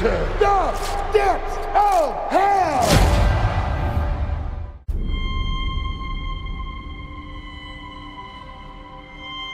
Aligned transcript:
to 0.00 0.06
the 0.06 0.72
depths 1.12 1.56
of 1.74 2.14
hell! 2.32 2.80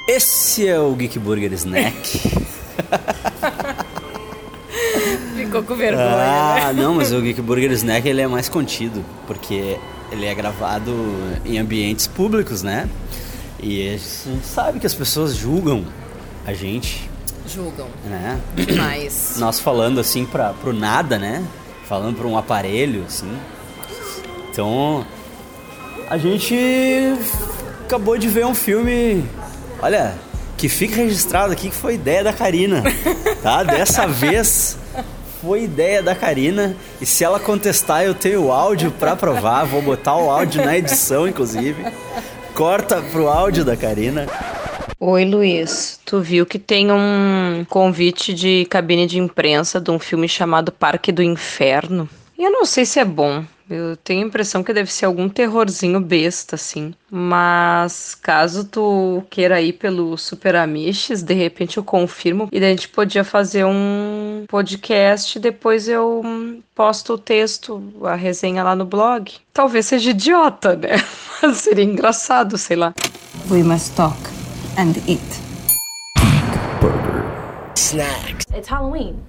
Esse 0.09 0.69
é 0.69 0.79
o 0.79 0.95
Geek 0.95 1.19
Burger 1.19 1.53
Snack. 1.54 1.97
Ficou 5.35 5.65
com 5.65 5.74
vergonha, 5.74 6.11
né? 6.11 6.63
ah, 6.63 6.72
não, 6.72 6.94
mas 6.94 7.10
o 7.10 7.21
Geek 7.21 7.42
Burger 7.42 7.72
Snack 7.72 8.08
ele 8.08 8.21
é 8.21 8.28
mais 8.28 8.49
contido, 8.49 9.04
porque 9.26 9.76
ele 10.13 10.26
é 10.26 10.35
gravado 10.35 10.94
em 11.44 11.58
ambientes 11.58 12.06
públicos, 12.06 12.63
né? 12.63 12.88
E 13.60 13.88
a 13.88 13.97
gente 13.97 14.47
sabe 14.47 14.78
que 14.78 14.87
as 14.87 14.94
pessoas 14.94 15.35
julgam 15.35 15.85
a 16.47 16.52
gente, 16.52 17.05
Julgam 17.47 17.88
né? 18.05 18.41
demais. 18.55 19.34
Nós 19.39 19.61
falando 19.61 20.01
assim 20.01 20.25
pra, 20.25 20.52
pro 20.52 20.73
nada, 20.73 21.19
né? 21.19 21.45
Falando 21.88 22.16
pra 22.16 22.27
um 22.27 22.37
aparelho, 22.37 23.05
assim. 23.07 23.30
Então, 24.51 25.07
a 26.09 26.16
gente 26.16 26.57
acabou 27.85 28.16
de 28.16 28.29
ver 28.29 28.47
um 28.47 28.55
filme, 28.55 29.24
olha, 29.80 30.15
que 30.57 30.69
fica 30.69 30.97
registrado 30.97 31.52
aqui 31.52 31.69
que 31.69 31.74
foi 31.74 31.95
ideia 31.95 32.24
da 32.24 32.33
Karina, 32.33 32.83
tá? 33.43 33.63
Dessa 33.65 34.07
vez 34.07 34.79
foi 35.41 35.65
ideia 35.65 36.02
da 36.02 36.15
Karina 36.15 36.74
e 37.01 37.07
se 37.07 37.23
ela 37.23 37.38
contestar 37.38 38.05
eu 38.05 38.15
tenho 38.15 38.47
o 38.47 38.52
áudio 38.52 38.91
pra 38.91 39.15
provar, 39.15 39.65
vou 39.65 39.83
botar 39.83 40.16
o 40.16 40.30
áudio 40.30 40.65
na 40.65 40.77
edição 40.77 41.29
inclusive. 41.29 41.85
Corta 42.55 43.02
pro 43.02 43.29
áudio 43.29 43.65
da 43.65 43.77
Karina. 43.77 44.27
Oi, 44.99 45.27
Luiz. 45.27 46.01
Tu 46.07 46.21
viu 46.23 46.47
que 46.47 46.59
tem 46.59 46.91
um 46.91 47.67
convite 47.69 48.33
de 48.33 48.65
cabine 48.65 49.07
de 49.07 49.19
imprensa 49.19 49.79
de 49.79 49.91
um 49.91 49.99
filme 49.99 50.27
chamado 50.27 50.73
Parque 50.73 51.13
do 51.13 51.23
Inferno? 51.23 52.09
Eu 52.38 52.51
não 52.51 52.65
sei 52.65 52.87
se 52.87 52.99
é 52.99 53.05
bom. 53.05 53.45
Eu 53.69 53.95
tenho 53.97 54.25
a 54.25 54.27
impressão 54.27 54.63
que 54.63 54.73
deve 54.73 54.91
ser 54.91 55.05
algum 55.05 55.29
terrorzinho 55.29 56.01
besta, 56.01 56.55
assim. 56.55 56.95
Mas 57.11 58.15
caso 58.15 58.65
tu 58.65 59.23
queira 59.29 59.61
ir 59.61 59.75
pelo 59.75 60.16
Super 60.16 60.57
Amiches, 60.57 61.23
de 61.23 61.35
repente 61.35 61.77
eu 61.77 61.85
confirmo. 61.85 62.49
E 62.51 62.59
daí 62.59 62.71
a 62.71 62.75
gente 62.75 62.88
podia 62.88 63.25
fazer 63.25 63.66
um 63.66 64.47
podcast. 64.48 65.38
Depois 65.38 65.88
eu 65.88 66.22
posto 66.75 67.14
o 67.14 67.19
texto, 67.19 67.83
a 68.03 68.14
resenha 68.14 68.62
lá 68.62 68.75
no 68.75 68.86
blog. 68.86 69.31
Talvez 69.53 69.84
seja 69.84 70.10
idiota, 70.10 70.75
né? 70.75 70.97
Mas 71.42 71.58
seria 71.58 71.84
engraçado, 71.84 72.56
sei 72.56 72.77
lá. 72.77 72.94
We 73.50 73.62
must 73.62 73.94
talk 73.94 74.45
and 74.77 74.96
eat. 75.08 75.41
Burger. 76.80 77.72
Snacks. 77.74 78.46
It's 78.52 78.69
Halloween. 78.69 79.24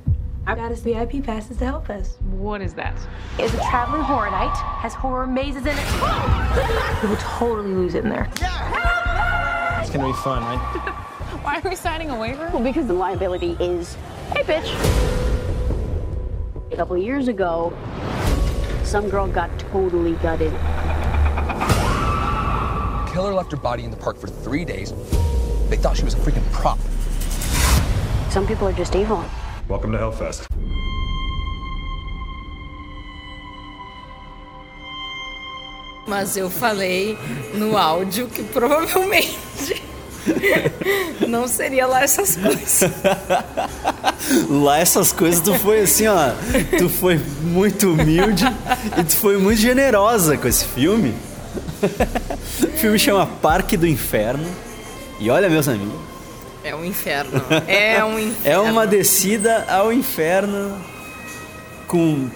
I 0.46 0.56
got 0.56 0.72
us 0.72 0.80
VIP 0.80 1.24
passes 1.24 1.58
to 1.58 1.66
help 1.66 1.90
us. 1.90 2.18
What 2.32 2.62
is 2.62 2.74
that? 2.76 2.96
It's 3.38 3.54
a 3.54 3.58
traveling 3.70 4.02
horror 4.02 4.32
night, 4.32 4.56
has 4.56 4.94
horror 4.94 5.28
mazes 5.28 5.66
in 5.66 5.76
it. 5.78 5.88
You 7.04 7.10
would 7.10 7.20
totally 7.20 7.74
lose 7.74 7.94
it 7.94 8.04
in 8.04 8.10
there. 8.10 8.28
It's 8.32 9.92
gonna 9.92 10.08
be 10.08 10.14
fun, 10.14 10.42
right? 10.44 10.58
Why 11.44 11.60
are 11.60 11.70
we 11.70 11.76
signing 11.76 12.10
a 12.10 12.20
waiver? 12.20 12.50
Well, 12.52 12.64
because 12.64 12.88
the 12.88 12.94
liability 12.94 13.56
is, 13.60 13.96
hey, 14.34 14.42
bitch. 14.42 14.68
A 16.72 16.76
couple 16.76 16.98
years 16.98 17.28
ago, 17.28 17.72
some 18.84 19.10
girl 19.10 19.28
got 19.28 19.58
totally 19.60 20.14
gutted. 20.16 20.52
Killer 23.14 23.34
left 23.34 23.52
her 23.52 23.58
body 23.58 23.84
in 23.84 23.92
the 23.92 23.98
park 23.98 24.18
for 24.18 24.28
three 24.28 24.66
days. 24.66 24.94
They 25.70 25.78
thought 25.78 25.98
she 25.98 26.04
was 26.06 26.14
a 26.14 26.18
freaking 26.18 26.50
prop. 26.52 26.80
Some 28.30 28.48
people 28.48 28.68
are 28.68 28.74
just 28.74 28.96
evil. 28.96 29.24
Welcome 29.68 29.92
to 29.92 29.98
Hellfest. 29.98 30.48
Mas 36.08 36.38
eu 36.38 36.50
falei 36.50 37.18
no 37.54 37.78
áudio 37.78 38.28
que 38.28 38.42
provavelmente 38.44 39.38
não 41.28 41.50
seria 41.50 41.86
lá 41.86 42.02
essas 42.02 42.38
coisas. 42.38 42.82
Lá 44.50 44.80
essas 44.80 45.12
coisas 45.12 45.40
tu 45.42 45.54
foi 45.54 45.82
assim, 45.82 46.08
ó. 46.08 46.32
Tu 46.78 46.90
foi 46.90 47.18
muito 47.44 47.94
humilde 47.94 48.44
e 48.98 49.04
tu 49.04 49.16
foi 49.16 49.38
muito 49.38 49.60
generosa 49.60 50.38
com 50.38 50.48
esse 50.48 50.66
filme. 50.66 51.14
O 52.64 52.80
filme 52.80 52.98
chama 53.00 53.26
Parque 53.26 53.76
do 53.76 53.88
Inferno. 53.88 54.48
E 55.20 55.30
olha, 55.30 55.50
meus 55.50 55.68
amigos, 55.68 55.94
É 56.64 56.76
um 56.76 56.84
inferno. 56.86 57.42
É 57.68 58.04
um 58.04 58.20
inferno. 58.20 58.38
é 58.44 58.60
uma 58.60 58.86
descida 58.86 59.66
ao 59.70 59.92
inferno 59.92 60.78
com 61.88 62.30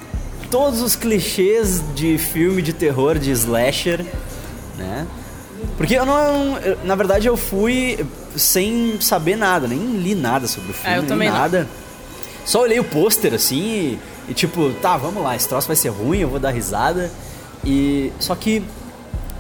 todos 0.50 0.82
os 0.82 0.96
clichês 0.96 1.84
de 1.94 2.18
filme 2.18 2.62
de 2.62 2.74
terror, 2.74 3.18
de 3.18 3.32
slasher, 3.32 4.06
né? 4.78 5.06
Porque 5.78 5.94
eu 5.96 6.06
não. 6.06 6.58
na 6.84 6.96
verdade, 6.96 7.28
eu 7.28 7.38
fui 7.38 8.04
sem 8.36 9.00
saber 9.00 9.36
nada, 9.36 9.68
nem 9.68 9.78
li 9.98 10.16
nada 10.16 10.48
sobre 10.48 10.72
o 10.72 10.74
filme, 10.74 10.90
Ah, 10.90 10.96
eu 10.98 11.02
nem 11.02 11.10
também 11.10 11.30
não. 11.30 11.38
nada. 11.38 11.68
Só 12.46 12.62
olhei 12.62 12.80
o 12.80 12.84
pôster 12.84 13.34
assim 13.34 13.62
e, 13.62 14.00
e, 14.30 14.34
tipo, 14.34 14.72
tá, 14.82 14.98
vamos 14.98 15.22
lá, 15.22 15.36
esse 15.36 15.48
troço 15.48 15.68
vai 15.68 15.76
ser 15.76 15.90
ruim, 15.90 16.20
eu 16.20 16.30
vou 16.30 16.40
dar 16.40 16.50
risada. 16.52 17.12
E. 17.64 18.12
Só 18.20 18.34
que 18.34 18.64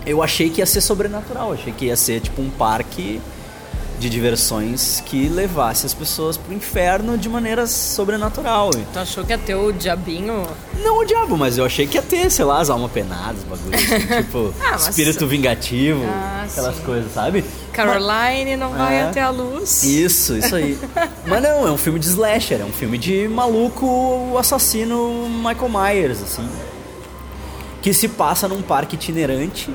eu 0.05 0.21
achei 0.23 0.49
que 0.49 0.59
ia 0.61 0.65
ser 0.65 0.81
sobrenatural, 0.81 1.53
achei 1.53 1.71
que 1.73 1.85
ia 1.85 1.95
ser 1.95 2.21
tipo 2.21 2.41
um 2.41 2.49
parque 2.49 3.21
de 3.99 4.09
diversões 4.09 4.99
que 5.05 5.29
levasse 5.29 5.85
as 5.85 5.93
pessoas 5.93 6.35
pro 6.35 6.51
inferno 6.55 7.19
de 7.19 7.29
maneira 7.29 7.67
sobrenatural. 7.67 8.71
Tu 8.71 8.97
achou 8.97 9.23
que 9.23 9.31
ia 9.31 9.37
ter 9.37 9.53
o 9.53 9.71
diabinho? 9.71 10.43
Não 10.83 10.97
o 10.97 11.05
diabo, 11.05 11.37
mas 11.37 11.59
eu 11.59 11.65
achei 11.65 11.85
que 11.85 11.97
ia 11.97 12.01
ter, 12.01 12.31
sei 12.31 12.43
lá, 12.43 12.59
as 12.59 12.71
almas 12.71 12.91
penadas, 12.91 13.43
bagulho 13.43 13.75
assim, 13.75 14.07
tipo, 14.25 14.51
Ah, 14.59 14.69
mas- 14.71 14.87
espírito 14.87 15.27
vingativo, 15.27 16.01
Ah, 16.03 16.47
aquelas 16.49 16.77
sim. 16.77 16.81
coisas, 16.83 17.13
sabe? 17.13 17.45
Caroline 17.71 18.57
não 18.57 18.71
vai 18.71 18.95
É. 18.95 19.03
até 19.03 19.21
a 19.21 19.29
luz. 19.29 19.83
Isso, 19.83 20.35
isso 20.35 20.55
aí. 20.55 20.79
Mas 21.27 21.43
não, 21.43 21.67
é 21.67 21.71
um 21.71 21.77
filme 21.77 21.99
de 21.99 22.07
slasher, 22.07 22.59
é 22.59 22.65
um 22.65 22.73
filme 22.73 22.97
de 22.97 23.27
maluco 23.27 24.35
assassino 24.35 25.29
Michael 25.29 25.69
Myers, 25.69 26.21
assim. 26.23 26.49
Que 27.83 27.93
se 27.93 28.07
passa 28.07 28.47
num 28.47 28.61
parque 28.63 28.95
itinerante, 28.95 29.69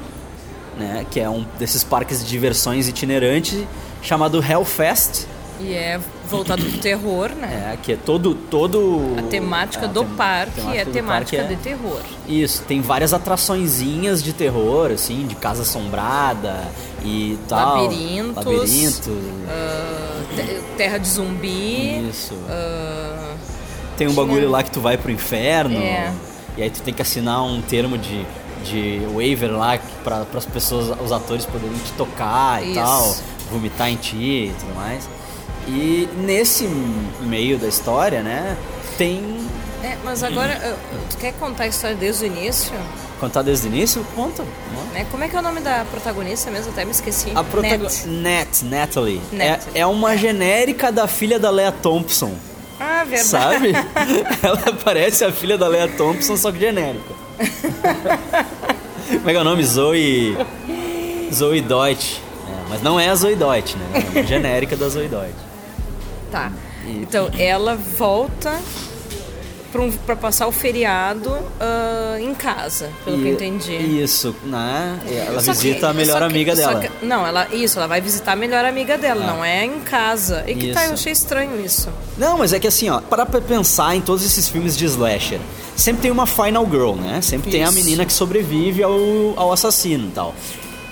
né? 0.76 1.06
Que 1.10 1.20
é 1.20 1.28
um 1.28 1.44
desses 1.58 1.82
parques 1.84 2.20
de 2.24 2.28
diversões 2.30 2.88
itinerantes, 2.88 3.64
chamado 4.02 4.42
Hellfest. 4.42 5.26
E 5.58 5.72
é 5.72 5.98
voltado 6.28 6.62
pro 6.66 6.78
terror, 6.78 7.30
né? 7.30 7.72
É, 7.72 7.76
que 7.82 7.92
é 7.92 7.96
todo. 7.96 8.34
todo 8.34 9.14
A 9.18 9.22
temática 9.22 9.86
a 9.86 9.88
do 9.88 10.00
tem- 10.04 10.14
parque 10.14 10.52
temática 10.60 10.80
é 10.80 10.84
do 10.84 10.92
temática 10.92 11.36
parque 11.38 11.52
é- 11.52 11.56
de 11.56 11.62
terror. 11.62 12.00
Isso, 12.28 12.62
tem 12.64 12.82
várias 12.82 13.14
atraçõezinhas 13.14 14.22
de 14.22 14.34
terror, 14.34 14.90
assim, 14.90 15.26
de 15.26 15.34
casa 15.34 15.62
assombrada 15.62 16.62
e 17.02 17.38
tal. 17.48 17.84
Labirintos. 17.84 18.44
Labirinto. 18.44 19.18
ah, 19.48 20.22
te- 20.36 20.60
terra 20.76 20.98
de 20.98 21.08
zumbi. 21.08 22.06
Isso. 22.10 22.34
ah, 22.50 23.34
Tem 23.96 24.06
um 24.06 24.12
bagulho 24.12 24.50
lá 24.50 24.62
que 24.62 24.70
tu 24.70 24.80
vai 24.80 24.98
pro 24.98 25.10
inferno. 25.10 25.78
É. 25.78 26.12
E 26.58 26.62
aí 26.62 26.68
tu 26.68 26.82
tem 26.82 26.92
que 26.92 27.00
assinar 27.00 27.42
um 27.42 27.62
termo 27.62 27.96
de, 27.96 28.26
de 28.66 29.00
waiver 29.14 29.50
lá 29.52 29.78
para 30.02 30.26
as 30.34 30.46
pessoas, 30.46 30.98
os 31.00 31.12
atores 31.12 31.44
poderem 31.44 31.76
te 31.78 31.92
tocar 31.92 32.62
e 32.62 32.72
Isso. 32.72 32.80
tal, 32.80 33.16
vomitar 33.50 33.88
em 33.88 33.96
ti 33.96 34.50
e 34.50 34.54
tudo 34.58 34.74
mais. 34.74 35.08
E 35.68 36.08
nesse 36.18 36.68
meio 37.20 37.58
da 37.58 37.66
história, 37.66 38.22
né, 38.22 38.56
tem 38.96 39.46
é, 39.82 39.96
mas 40.02 40.22
agora, 40.22 40.76
tu 41.10 41.16
quer 41.18 41.32
contar 41.34 41.64
a 41.64 41.66
história 41.68 41.94
desde 41.94 42.24
o 42.24 42.26
início? 42.26 42.72
contar 43.18 43.42
desde 43.42 43.66
o 43.66 43.72
início, 43.72 44.04
conta. 44.14 44.44
Né? 44.92 45.06
Como 45.10 45.24
é 45.24 45.28
que 45.28 45.36
é 45.36 45.38
o 45.38 45.42
nome 45.42 45.60
da 45.60 45.84
protagonista 45.90 46.50
mesmo? 46.50 46.70
Até 46.72 46.84
me 46.84 46.90
esqueci. 46.90 47.32
A 47.34 47.42
protagonista 47.42 48.08
Net. 48.08 48.64
Net, 48.64 48.64
Natalie. 48.64 49.20
Natalie. 49.32 49.60
É, 49.74 49.80
é 49.80 49.86
uma 49.86 50.16
genérica 50.16 50.92
da 50.92 51.06
filha 51.06 51.38
da 51.38 51.50
Lea 51.50 51.72
Thompson. 51.72 52.34
Ah, 52.78 53.04
verdade. 53.04 53.28
Sabe? 53.28 53.72
Ela 54.42 54.72
parece 54.84 55.24
a 55.24 55.32
filha 55.32 55.56
da 55.56 55.66
Lea 55.66 55.88
Thompson, 55.88 56.36
só 56.36 56.52
que 56.52 56.58
genérica. 56.58 57.14
Como 59.08 59.28
é 59.28 59.32
que 59.32 59.36
é 59.38 59.40
o 59.40 59.44
nome? 59.44 59.64
Zoe. 59.64 60.36
Zoe 61.32 61.60
Deutsch. 61.60 62.18
É, 62.48 62.68
mas 62.68 62.82
não 62.82 62.98
é 62.98 63.08
a 63.08 63.14
Zoe 63.14 63.36
Deutsch, 63.36 63.74
né? 63.76 63.86
É 64.14 64.18
uma 64.20 64.26
genérica 64.26 64.76
da 64.76 64.88
Zoe 64.88 65.08
Deutsch. 65.08 65.34
Tá. 66.30 66.50
Então, 66.86 67.28
ela 67.38 67.74
volta 67.76 68.58
pra, 69.72 69.82
um- 69.82 69.90
passar 70.16 70.46
o 70.46 70.52
feriado 70.52 71.36
ah, 71.60 72.16
em 72.20 72.32
casa, 72.34 72.90
pelo 73.04 73.16
que 73.18 73.24
eu 73.24 73.28
E- 73.28 73.32
entendi. 73.32 73.76
Isso, 74.02 74.34
né? 74.44 74.98
Ela 75.28 75.40
Só 75.40 75.52
que- 75.52 75.58
visita 75.58 75.88
a 75.88 75.92
melhor 75.92 76.18
que- 76.18 76.24
amiga 76.24 76.54
dela. 76.54 76.80
que- 76.80 77.04
não, 77.04 77.26
ela, 77.26 77.48
isso, 77.52 77.78
ela 77.78 77.88
vai 77.88 78.00
visitar 78.00 78.32
a 78.32 78.36
melhor 78.36 78.64
amiga 78.64 78.96
dela, 78.96 79.24
Ah. 79.24 79.26
não 79.26 79.44
é 79.44 79.64
em 79.64 79.80
casa. 79.80 80.44
E 80.46 80.54
que 80.54 80.72
tá, 80.72 80.80
Isso. 80.82 80.90
eu 80.90 80.94
achei 80.94 81.12
estranho 81.12 81.60
isso. 81.64 81.88
Não, 82.16 82.38
mas 82.38 82.52
é 82.52 82.58
que 82.60 82.66
assim, 82.68 82.88
ó, 82.88 83.00
para 83.00 83.26
pra 83.26 83.40
pensar 83.40 83.94
em 83.96 84.00
todos 84.00 84.24
esses 84.24 84.48
filmes 84.48 84.76
de 84.76 84.84
slasher, 84.86 85.40
sempre 85.76 86.02
tem 86.02 86.10
uma 86.10 86.26
final 86.26 86.66
girl, 86.68 86.94
né? 86.94 87.20
Sempre 87.20 87.50
tem 87.50 87.62
a 87.62 87.68
Isso. 87.68 87.74
menina 87.74 88.04
que 88.04 88.12
sobrevive 88.12 88.82
ao, 88.82 88.92
ao 89.36 89.52
assassino 89.52 90.08
e 90.08 90.10
tal. 90.10 90.34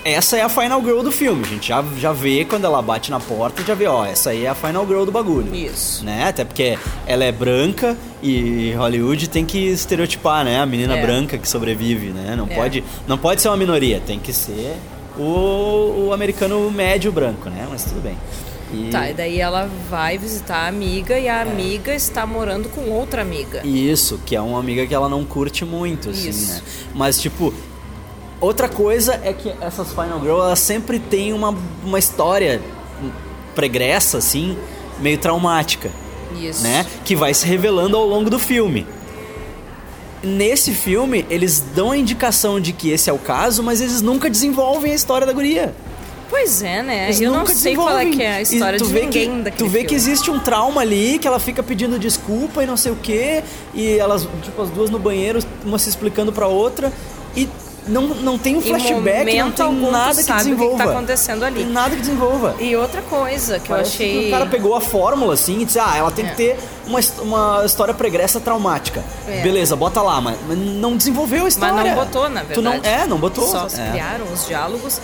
essa 0.05 0.37
é 0.37 0.43
a 0.43 0.49
final 0.51 0.83
girl 0.83 1.01
do 1.03 1.11
filme. 1.11 1.43
A 1.45 1.49
gente 1.49 1.69
já, 1.69 1.83
já 1.99 2.13
vê 2.13 2.45
quando 2.45 2.65
ela 2.67 2.83
bate 2.83 3.11
na 3.11 3.19
porta, 3.19 3.63
já 3.65 3.75
vê, 3.75 3.87
ó, 3.87 4.05
essa 4.05 4.31
aí 4.31 4.45
é 4.45 4.49
a 4.51 4.55
final 4.55 4.87
girl 4.87 5.05
do 5.05 5.11
bagulho. 5.11 5.55
Isso. 5.55 6.05
Né? 6.05 6.29
Até 6.29 6.45
porque 6.45 6.79
ela 7.07 7.25
é 7.25 7.33
branca 7.33 7.97
e 8.23 8.73
Hollywood 8.77 9.29
tem 9.29 9.45
que 9.47 9.59
estereotipar, 9.59 10.45
né? 10.45 10.61
A 10.61 10.67
menina 10.67 10.97
É. 10.99 11.03
branca 11.03 11.39
que 11.39 11.49
sobrevive, 11.49 12.09
né? 12.09 12.35
Não, 12.37 12.47
É. 12.51 12.55
pode, 12.55 12.85
não 13.09 13.17
pode 13.17 13.41
ser 13.41 13.49
uma 13.49 13.57
minoria, 13.57 14.01
tem 14.07 14.19
que 14.19 14.33
ser 14.33 14.77
o, 15.19 16.09
o 16.09 16.13
americano 16.13 16.71
médio 16.71 17.11
branco, 17.11 17.49
né? 17.49 17.67
Mas 17.71 17.85
tudo 17.85 18.03
bem. 18.03 18.17
E- 18.75 18.91
Tá, 18.91 19.09
e 19.11 19.15
daí 19.15 19.41
ela 19.41 19.69
vai 19.89 20.19
visitar 20.19 20.65
a 20.65 20.69
amiga 20.69 21.19
e 21.19 21.29
a 21.29 21.41
amiga 21.43 21.95
está 21.95 22.27
morando 22.27 22.69
com 22.69 22.91
outra 22.91 23.23
amiga. 23.23 23.65
Isso, 23.67 24.21
que 24.27 24.35
é 24.35 24.41
uma 24.41 24.59
amiga 24.59 24.87
que 24.87 24.95
ela 24.95 25.09
não 25.09 25.25
curte 25.25 25.65
muito, 25.65 26.11
assim, 26.11 26.31
Isso. 26.31 26.53
né? 26.55 26.63
Mas, 26.95 27.21
tipo, 27.21 27.53
outra 28.41 28.69
coisa 28.69 29.21
é 29.25 29.33
que 29.33 29.53
essas 29.61 29.89
Final 29.91 30.21
Girl, 30.21 30.41
elas 30.43 30.59
sempre 30.59 30.99
têm 30.99 31.33
uma, 31.33 31.57
uma 31.85 31.99
história 31.99 32.61
pregressa, 33.55 34.19
assim, 34.19 34.57
meio 34.99 35.19
traumática, 35.19 35.91
Isso. 36.41 36.63
né? 36.63 36.85
Que 37.05 37.15
vai 37.15 37.33
se 37.35 37.47
revelando 37.47 37.97
ao 37.97 38.07
longo 38.07 38.29
do 38.29 38.39
filme. 38.39 38.87
Nesse 40.23 40.73
filme, 40.73 41.27
eles 41.29 41.61
dão 41.75 41.91
a 41.91 41.97
indicação 41.99 42.59
de 42.59 42.73
que 42.73 42.89
esse 42.91 43.11
é 43.11 43.13
o 43.13 43.19
caso, 43.19 43.63
mas 43.63 43.81
eles 43.83 44.01
nunca 44.01 44.31
desenvolvem 44.31 44.93
a 44.93 44.95
história 44.95 45.27
da 45.27 45.33
guria. 45.35 45.75
Pois 46.29 46.63
é, 46.63 46.83
né? 46.83 47.05
Eles 47.07 47.21
Eu 47.21 47.33
não 47.33 47.47
sei 47.47 47.75
qual 47.75 47.99
é 47.99 48.05
é 48.23 48.37
a 48.37 48.41
história 48.43 48.79
tu 48.79 48.87
de 48.87 48.93
vê 48.93 49.01
ninguém 49.03 49.31
que, 49.39 49.43
daquele 49.43 49.57
Tu 49.59 49.65
vê 49.71 49.79
filme. 49.79 49.89
que 49.89 49.95
existe 49.95 50.31
um 50.31 50.39
trauma 50.39 50.81
ali, 50.81 51.19
que 51.19 51.27
ela 51.29 51.39
fica 51.39 51.63
pedindo 51.63 51.99
desculpa 51.99 52.63
e 52.63 52.67
não 52.67 52.77
sei 52.77 52.93
o 52.93 52.97
quê, 52.97 53.43
e 53.75 53.99
elas, 53.99 54.27
tipo, 54.43 54.61
as 54.63 54.71
duas 54.71 54.91
no 54.91 54.99
banheiro, 54.99 55.41
uma 55.65 55.79
se 55.79 55.89
explicando 55.89 56.33
pra 56.33 56.47
outra, 56.47 56.93
e 57.37 57.49
não, 57.87 58.03
não 58.09 58.39
tem 58.39 58.57
um 58.57 58.63
flashback, 58.63 59.37
não 59.37 59.51
tem 59.51 59.67
tu 59.67 59.91
nada 59.91 60.15
que 60.15 60.23
o 60.23 60.25
que 60.25 60.33
desenvolva. 60.33 60.85
tá 60.85 60.91
acontecendo 60.91 61.45
ali. 61.45 61.57
Tem 61.65 61.67
nada 61.67 61.91
que 61.95 62.01
desenvolva. 62.01 62.57
E 62.59 62.75
outra 62.75 63.03
coisa 63.03 63.59
que 63.59 63.69
Parece 63.69 64.03
eu 64.03 64.09
achei. 64.09 64.23
que 64.23 64.29
o 64.29 64.31
cara 64.31 64.47
pegou 64.47 64.75
a 64.75 64.81
fórmula 64.81 65.35
assim 65.35 65.61
e 65.61 65.65
disse: 65.67 65.79
Ah, 65.79 65.93
ela 65.95 66.11
tem 66.11 66.25
É. 66.25 66.29
que 66.31 66.35
ter 66.37 66.59
uma, 66.87 66.99
uma 67.21 67.63
história 67.67 67.93
pregressa 67.93 68.41
traumática. 68.41 69.05
É. 69.29 69.43
Beleza, 69.43 69.77
bota 69.77 70.01
lá, 70.01 70.19
mas, 70.19 70.39
não 70.57 70.97
desenvolveu 70.97 71.45
a 71.45 71.49
história. 71.49 71.75
Mas 71.75 71.87
não 71.89 71.95
botou, 71.95 72.29
na 72.31 72.41
Tu 72.41 72.47
verdade. 72.63 72.81
não, 72.83 72.91
é, 72.91 73.07
não 73.07 73.19
botou. 73.19 73.47
Só 73.47 73.67
é. 73.67 73.91
criaram 73.91 74.25
os 74.33 74.47
diálogos 74.47 74.99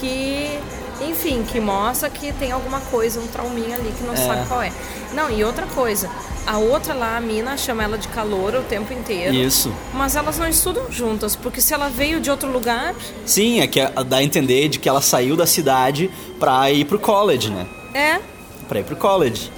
que, 0.00 0.58
enfim, 1.00 1.42
que 1.42 1.60
mostra 1.60 2.08
que 2.10 2.32
tem 2.32 2.52
alguma 2.52 2.80
coisa, 2.80 3.20
um 3.20 3.26
trauminha 3.26 3.76
ali 3.76 3.92
que 3.96 4.04
não 4.04 4.14
É. 4.14 4.16
sabe 4.16 4.46
qual 4.46 4.62
é. 4.62 4.72
Não, 5.14 5.30
e 5.30 5.42
outra 5.44 5.66
coisa, 5.66 6.08
a 6.46 6.58
outra 6.58 6.94
lá, 6.94 7.16
a 7.16 7.20
mina, 7.20 7.56
chama 7.56 7.82
ela 7.84 7.96
de 7.98 8.08
calor 8.08 8.54
o 8.54 8.62
tempo 8.62 8.92
inteiro. 8.92 9.34
Isso. 9.34 9.72
Mas 9.94 10.16
elas 10.16 10.38
não 10.38 10.48
estudam 10.48 10.90
juntas, 10.90 11.34
porque 11.36 11.60
se 11.60 11.72
ela 11.74 11.88
veio 11.88 12.20
de 12.20 12.30
outro 12.30 12.50
lugar, 12.50 12.94
Sim, 13.24 13.60
é 13.60 13.66
que 13.66 13.80
dá 14.06 14.18
a 14.18 14.22
entender 14.22 14.68
de 14.68 14.78
que 14.78 14.88
ela 14.88 15.00
saiu 15.00 15.36
da 15.36 15.46
cidade 15.46 16.10
pra 16.38 16.70
ir 16.70 16.84
pro 16.84 16.98
college, 16.98 17.50
né? 17.50 17.66
é. 17.94 18.20
Pra 18.68 18.80
ir 18.80 18.84
pro 18.84 18.96
college. 18.96 19.50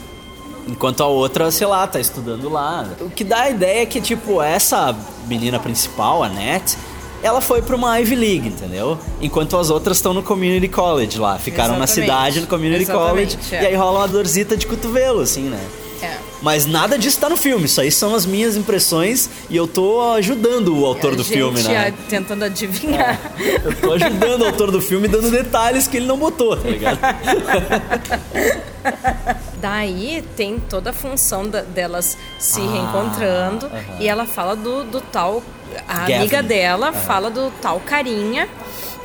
Enquanto 0.68 1.02
a 1.02 1.06
outra, 1.06 1.50
sei 1.50 1.66
lá, 1.66 1.84
tá 1.86 1.98
estudando 1.98 2.48
lá. 2.48 2.86
O 3.00 3.10
que 3.10 3.24
dá 3.24 3.40
a 3.42 3.50
ideia 3.50 3.82
é 3.82 3.86
que, 3.86 4.00
tipo, 4.00 4.40
essa 4.40 4.94
menina 5.26 5.58
principal, 5.58 6.22
a 6.22 6.28
Nat, 6.28 6.74
ela 7.22 7.40
foi 7.40 7.62
pra 7.62 7.76
uma 7.76 7.98
Ivy 8.00 8.14
League, 8.14 8.48
entendeu? 8.48 8.98
Enquanto 9.20 9.56
as 9.56 9.70
outras 9.70 9.98
estão 9.98 10.14
no 10.14 10.22
Community 10.22 10.68
College 10.68 11.18
lá. 11.18 11.38
Ficaram 11.38 11.76
na 11.78 11.84
Exatamente. 11.84 12.06
cidade, 12.08 12.40
no 12.40 12.46
Community 12.46 12.82
Exatamente, 12.82 13.36
College. 13.36 13.56
é. 13.56 13.62
E 13.62 13.66
aí 13.66 13.74
rola 13.74 14.00
uma 14.00 14.08
dorzita 14.08 14.56
de 14.56 14.66
cotovelo, 14.66 15.20
assim, 15.20 15.42
né? 15.42 15.60
É. 16.02 16.16
Mas 16.40 16.64
nada 16.64 16.98
disso 16.98 17.20
tá 17.20 17.28
no 17.28 17.36
filme. 17.36 17.66
Isso 17.66 17.78
aí 17.78 17.92
são 17.92 18.14
as 18.14 18.24
minhas 18.24 18.56
impressões 18.56 19.28
e 19.50 19.56
eu 19.56 19.68
tô 19.68 20.00
ajudando 20.12 20.74
o 20.74 20.86
autor 20.86 21.12
A 21.12 21.16
do 21.16 21.22
gente 21.22 21.34
filme, 21.34 21.62
né? 21.62 21.92
tentando 22.08 22.42
adivinhar. 22.42 23.20
Eu 23.62 23.76
tô 23.76 23.92
ajudando 23.92 24.40
o 24.40 24.46
autor 24.46 24.70
do 24.70 24.80
filme 24.80 25.06
dando 25.06 25.30
detalhes 25.30 25.86
que 25.86 25.98
ele 25.98 26.06
não 26.06 26.16
botou, 26.16 26.56
tá 26.56 26.70
ligado? 26.70 26.98
Daí 29.60 30.24
tem 30.36 30.58
toda 30.58 30.90
a 30.90 30.92
função 30.92 31.46
da- 31.46 31.60
delas 31.60 32.16
se 32.38 32.60
Ah, 32.60 32.72
reencontrando 32.72 33.66
aham. 33.66 33.80
e 34.00 34.08
ela 34.08 34.24
fala 34.24 34.56
do, 34.56 34.84
do 34.84 35.00
tal. 35.02 35.42
A 35.88 36.04
amiga 36.04 36.42
dela 36.42 36.88
Aham. 36.88 37.00
fala 37.00 37.30
do 37.30 37.50
tal 37.60 37.80
carinha 37.80 38.48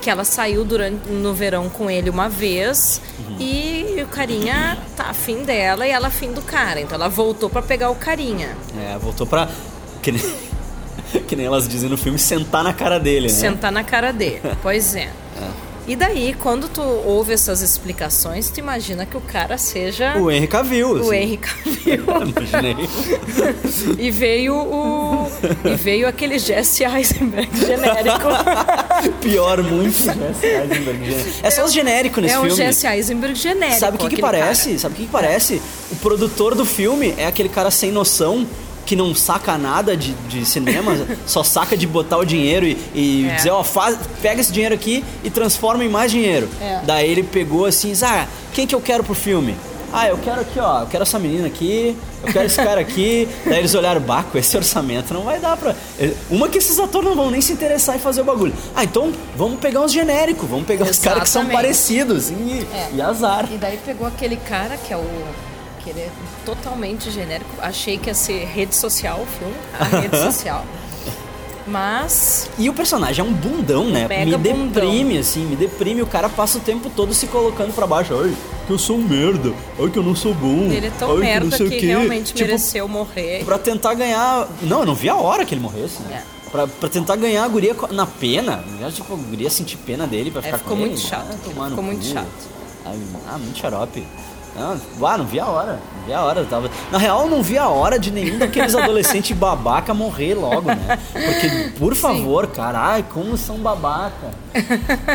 que 0.01 0.09
ela 0.09 0.23
saiu 0.23 0.63
durante 0.63 1.09
no 1.09 1.33
verão 1.33 1.67
com 1.67 1.89
ele 1.89 2.09
uma 2.11 2.29
vez 2.29 3.01
Uhum. 3.17 3.37
e 3.39 4.01
o 4.03 4.07
carinha 4.07 4.77
tá 4.95 5.05
afim 5.05 5.43
dela 5.43 5.87
e 5.87 5.89
ela 5.89 6.07
afim 6.09 6.31
do 6.31 6.41
cara. 6.43 6.79
Então 6.79 6.95
ela 6.95 7.09
voltou 7.09 7.49
pra 7.49 7.61
pegar 7.61 7.89
o 7.89 7.95
carinha. 7.95 8.55
É, 8.77 8.97
voltou 8.99 9.25
pra. 9.25 9.49
Que 10.03 10.11
nem, 10.11 10.21
que 11.27 11.35
nem 11.35 11.45
elas 11.47 11.67
dizem 11.67 11.89
no 11.89 11.97
filme, 11.97 12.19
sentar 12.19 12.63
na 12.63 12.71
cara 12.73 12.99
dele, 12.99 13.27
né? 13.27 13.33
Sentar 13.33 13.71
na 13.71 13.83
cara 13.83 14.11
dele. 14.13 14.41
Pois 14.61 14.95
é. 14.95 15.09
E 15.87 15.95
daí, 15.95 16.33
quando 16.39 16.67
tu 16.67 16.81
ouve 16.81 17.33
essas 17.33 17.61
explicações, 17.61 18.49
tu 18.49 18.59
imagina 18.59 19.05
que 19.05 19.15
o 19.15 19.21
cara 19.21 19.55
seja 19.57 20.17
O 20.17 20.31
Henry 20.31 20.47
Cavill. 20.47 20.93
o 20.93 21.01
assim. 21.01 21.15
Henry 21.15 21.37
Cavill. 21.37 22.05
Imaginei. 22.35 22.75
E 23.99 24.09
veio 24.09 24.55
o. 24.55 25.27
E 25.63 25.75
veio 25.75 26.07
aquele 26.07 26.39
Jesse 26.39 26.83
Eisenberg 26.83 27.49
genérico. 27.55 28.27
Pior, 29.21 29.61
muito 29.61 29.95
Jesse 29.95 30.45
Eisenberg 30.45 31.05
genérico. 31.05 31.39
É 31.43 31.51
só 31.51 31.65
os 31.65 31.73
genéricos 31.73 32.23
nesse 32.23 32.35
é 32.35 32.39
um 32.39 32.43
filme. 32.43 32.55
Jesse 32.55 32.87
Eisenberg 32.87 33.35
genérico. 33.35 33.79
Sabe 33.79 33.97
o 33.97 33.99
que, 33.99 34.15
que 34.15 34.21
parece? 34.21 34.69
cara. 34.69 34.79
Sabe 34.79 34.93
o 34.93 34.97
que, 34.97 35.05
que 35.05 35.11
parece? 35.11 35.61
O 35.91 35.95
produtor 35.97 36.55
do 36.55 36.65
filme 36.65 37.13
é 37.17 37.27
aquele 37.27 37.49
cara 37.49 37.69
sem 37.69 37.91
noção 37.91 38.47
que 38.85 38.95
não 38.95 39.13
saca 39.15 39.57
nada 39.57 39.95
de, 39.97 40.13
de 40.29 40.45
cinema, 40.45 40.95
só 41.25 41.43
saca 41.43 41.75
de 41.75 41.87
botar 41.87 42.17
o 42.17 42.25
dinheiro 42.25 42.65
e, 42.65 42.77
e 42.93 43.27
É. 43.29 43.35
dizer, 43.35 43.49
ó, 43.49 43.63
faz, 43.63 43.97
pega 44.21 44.39
esse 44.41 44.51
dinheiro 44.51 44.75
aqui 44.75 45.03
e 45.23 45.29
transforma 45.29 45.83
em 45.83 45.89
mais 45.89 46.11
dinheiro. 46.11 46.47
É. 46.61 46.81
Daí 46.85 47.09
ele 47.09 47.23
pegou 47.23 47.65
assim, 47.65 47.93
ah, 48.03 48.27
quem 48.53 48.67
que 48.67 48.75
eu 48.75 48.81
quero 48.81 49.03
pro 49.03 49.15
filme? 49.15 49.55
Ah, 49.93 50.09
eu 50.09 50.17
quero 50.17 50.41
aqui, 50.41 50.59
ó, 50.59 50.81
eu 50.81 50.87
quero 50.87 51.03
essa 51.03 51.17
menina 51.17 51.47
aqui, 51.47 51.95
eu 52.21 52.33
quero 52.33 52.45
esse 52.47 52.57
cara 52.57 52.81
aqui. 52.81 53.29
Daí 53.45 53.59
eles 53.59 53.73
olharam, 53.75 54.01
bah, 54.01 54.23
com 54.29 54.37
esse 54.37 54.57
orçamento 54.57 55.13
não 55.13 55.21
vai 55.21 55.39
dar 55.39 55.55
pra. 55.55 55.73
Uma 56.29 56.49
que 56.49 56.57
esses 56.57 56.77
atores 56.79 57.07
não 57.07 57.15
vão 57.15 57.31
nem 57.31 57.39
se 57.39 57.53
interessar 57.53 57.95
em 57.95 57.99
fazer 57.99 58.19
o 58.19 58.25
bagulho. 58.25 58.53
Ah, 58.75 58.83
então 58.83 59.13
vamos 59.37 59.57
pegar 59.59 59.79
uns 59.81 59.93
genéricos, 59.93 60.49
vamos 60.49 60.65
pegar 60.65 60.83
os 60.85 60.99
caras 60.99 61.23
que 61.23 61.29
são 61.29 61.43
Exatamente. 61.43 61.63
parecidos. 61.65 62.29
E, 62.29 62.67
É. 62.73 62.89
e 62.95 63.01
azar. 63.01 63.47
E 63.49 63.57
daí 63.57 63.79
pegou 63.85 64.05
aquele 64.05 64.35
cara 64.35 64.75
que 64.75 64.91
é 64.91 64.97
o. 64.97 65.05
que 65.85 65.91
ele 65.91 66.01
é 66.01 66.09
totalmente 66.45 67.09
genérico. 67.11 67.49
Achei 67.61 67.97
que 67.97 68.09
ia 68.09 68.13
ser 68.13 68.43
rede 68.45 68.75
social 68.75 69.21
o 69.21 69.25
filme, 69.25 69.55
a 69.79 69.83
rede 70.01 70.17
social. 70.19 70.65
Mas. 71.67 72.49
E 72.59 72.69
o 72.69 72.73
personagem 72.73 73.25
é 73.25 73.27
um 73.27 73.33
bundão, 73.33 73.85
né? 73.85 74.07
Pega 74.07 74.37
me 74.37 74.67
deprime, 74.69 75.17
assim, 75.17 75.45
me 75.45 75.55
deprime. 75.55 76.01
O 76.01 76.05
cara 76.07 76.29
passa 76.29 76.57
o 76.59 76.61
tempo 76.61 76.89
todo 76.91 77.13
se 77.13 77.25
colocando 77.27 77.73
pra 77.73 77.87
baixo. 77.87 78.13
Ai, 78.21 78.35
que 78.67 78.71
eu 78.73 78.77
sou 78.77 78.97
merda. 78.99 79.51
Ai, 79.79 79.89
que 79.89 79.97
eu 79.97 80.03
não 80.03 80.15
sou 80.15 80.33
bom. 80.33 80.71
Ele 80.71 80.87
é 80.87 80.91
tão 80.91 81.13
Ai, 81.13 81.17
merda 81.17 81.57
que 81.57 81.69
quê. 81.69 81.85
realmente 81.87 82.27
tipo, 82.33 82.39
mereceu 82.39 82.87
morrer. 82.87 83.43
Pra 83.45 83.57
tentar 83.57 83.95
ganhar. 83.95 84.47
Não, 84.61 84.81
eu 84.81 84.85
não 84.85 84.93
vi 84.95 85.09
a 85.09 85.15
hora 85.15 85.43
que 85.43 85.55
ele 85.55 85.61
morresse, 85.61 86.01
né? 86.03 86.21
É. 86.31 86.49
Pra, 86.51 86.67
pra 86.67 86.87
tentar 86.87 87.15
ganhar 87.15 87.43
a 87.43 87.47
guria 87.47 87.75
na 87.91 88.05
pena. 88.05 88.63
Tipo, 88.93 89.13
a 89.13 89.17
guria 89.17 89.49
sentir 89.49 89.77
pena 89.77 90.05
dele 90.05 90.29
pra 90.29 90.41
É, 90.41 90.43
ficar 90.45 90.57
ficou 90.59 90.77
com 90.77 90.83
ele. 90.83 90.91
muito 90.91 91.01
chato, 91.05 91.27
Ah, 91.31 91.35
tomar 91.43 91.63
no 91.63 91.69
ficou 91.71 91.83
muito 91.83 92.05
chato. 92.05 92.27
Ah, 93.27 93.37
muito 93.39 93.57
xarope. 93.57 94.05
Não, 94.55 95.07
ah, 95.07 95.17
não 95.17 95.25
vi 95.25 95.39
a 95.39 95.45
hora. 95.47 95.79
Não 95.99 96.05
vi 96.07 96.13
a 96.13 96.21
hora. 96.21 96.45
Tava... 96.45 96.69
Na 96.91 96.97
real, 96.97 97.23
eu 97.23 97.29
não 97.29 97.43
vi 97.43 97.57
a 97.57 97.67
hora 97.67 97.99
de 97.99 98.09
nenhum 98.11 98.37
daqueles 98.37 98.73
adolescentes 98.75 99.35
babaca 99.35 99.93
morrer 99.93 100.33
logo, 100.33 100.69
né? 100.69 100.97
Porque, 101.11 101.69
por 101.77 101.93
favor, 101.95 102.47
cara, 102.47 102.79
ai, 102.79 103.05
como 103.13 103.35
são 103.37 103.57
babaca. 103.57 104.31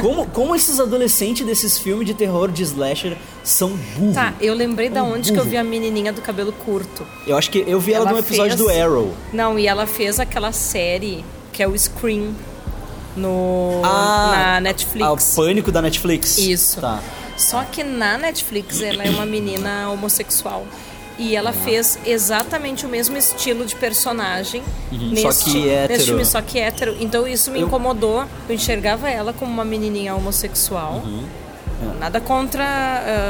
Como, 0.03 0.27
como 0.27 0.55
esses 0.55 0.79
adolescentes 0.79 1.47
desses 1.47 1.79
filmes 1.79 2.07
de 2.07 2.15
terror 2.15 2.51
de 2.51 2.63
slasher 2.63 3.17
são 3.43 3.71
burros. 3.97 4.15
Tá, 4.15 4.35
eu 4.41 4.53
lembrei 4.55 4.89
da 4.91 5.03
onde 5.03 5.33
que 5.33 5.39
eu 5.39 5.43
burro. 5.43 5.51
vi 5.51 5.57
a 5.57 5.65
menininha 5.65 6.13
do 6.13 6.21
cabelo 6.21 6.53
curto. 6.53 7.07
Eu 7.27 7.37
acho 7.37 7.51
que 7.51 7.65
eu 7.67 7.81
vi 7.81 7.95
ela, 7.95 8.05
Ela 8.05 8.13
num 8.13 8.19
episódio 8.19 8.57
fez- 8.59 8.77
do 8.79 8.83
Arrow. 8.85 9.15
Não, 9.33 9.59
e 9.59 9.67
ela 9.67 9.87
fez 9.87 10.21
aquela 10.21 10.53
série 10.53 11.25
que 11.53 11.63
é 11.63 11.67
o 11.69 11.77
Scream 11.77 12.35
no 13.17 13.81
Ah, 13.85 14.55
na 14.55 14.61
Netflix. 14.61 15.07
Ah, 15.07 15.13
o 15.13 15.19
Pânico 15.37 15.71
da 15.73 15.83
Netflix. 15.83 16.39
Isso. 16.39 16.81
Tá. 16.81 17.01
Só 17.37 17.63
que 17.65 17.83
na 17.83 18.19
Netflix 18.19 18.81
ela 18.83 19.03
é 19.05 19.11
uma 19.11 19.25
menina 19.27 19.89
homossexual. 19.91 20.67
E 21.19 21.37
ela 21.37 21.53
fez 21.53 21.99
exatamente 22.07 22.87
o 22.87 22.89
mesmo 22.89 23.15
estilo 23.17 23.67
de 23.67 23.75
personagem 23.77 24.63
Uhum, 24.91 25.11
nesse, 25.11 25.45
só 25.45 25.51
que 25.51 25.69
hétero. 25.69 25.93
nesse 25.93 26.05
filme, 26.07 26.25
só 26.25 26.41
que 26.41 26.59
hétero. 26.59 26.97
Então 26.99 27.27
isso 27.29 27.51
me 27.51 27.61
Eu- 27.61 27.67
incomodou. 27.67 28.25
Eu 28.49 28.55
enxergava 28.55 29.09
ela 29.11 29.33
como 29.35 29.53
uma 29.53 29.65
menininha 29.65 30.15
homossexual. 30.15 31.03
Nada 31.99 32.21
contra. 32.21 32.65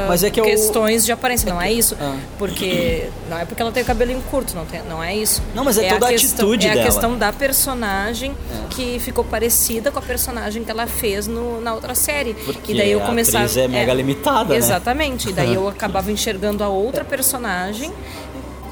Mas 0.07 0.23
é 0.23 0.29
que 0.29 0.39
eu- 0.39 0.43
questões 0.45 1.05
de 1.05 1.11
aparência, 1.11 1.51
não 1.51 1.61
é 1.61 1.71
isso. 1.71 1.95
Ah. 1.99 2.15
Porque 2.37 3.09
não 3.29 3.37
é 3.37 3.45
porque 3.45 3.61
ela 3.61 3.71
tem 3.71 3.83
o 3.83 3.85
cabelinho 3.85 4.21
curto, 4.29 4.55
não, 4.55 4.65
tem, 4.65 4.81
não 4.89 5.03
é 5.03 5.15
isso. 5.15 5.41
Não, 5.55 5.63
mas 5.63 5.77
é 5.77 5.89
toda 5.89 6.07
a 6.07 6.09
questão, 6.09 6.45
atitude 6.47 6.67
É 6.67 6.71
a 6.71 6.73
dela. 6.73 6.85
questão 6.85 7.17
da 7.17 7.31
personagem 7.33 8.35
que 8.71 8.99
ficou 8.99 9.23
parecida 9.23 9.91
com 9.91 9.99
a 9.99 10.01
personagem 10.01 10.63
que 10.63 10.71
ela 10.71 10.87
fez 10.87 11.27
no, 11.27 11.61
na 11.61 11.73
outra 11.73 11.95
série. 11.95 12.33
Porque 12.33 12.73
e 12.73 12.77
daí 12.77 12.91
eu 12.91 13.01
a 13.03 13.05
começava. 13.05 13.43
atriz 13.45 13.57
é 13.57 13.67
mega 13.67 13.93
limitada, 13.93 14.49
né? 14.53 14.57
Exatamente. 14.57 15.29
E 15.29 15.33
daí 15.33 15.53
eu 15.53 15.67
acabava 15.69 16.11
enxergando 16.11 16.63
a 16.63 16.67
outra 16.69 17.03
personagem 17.05 17.91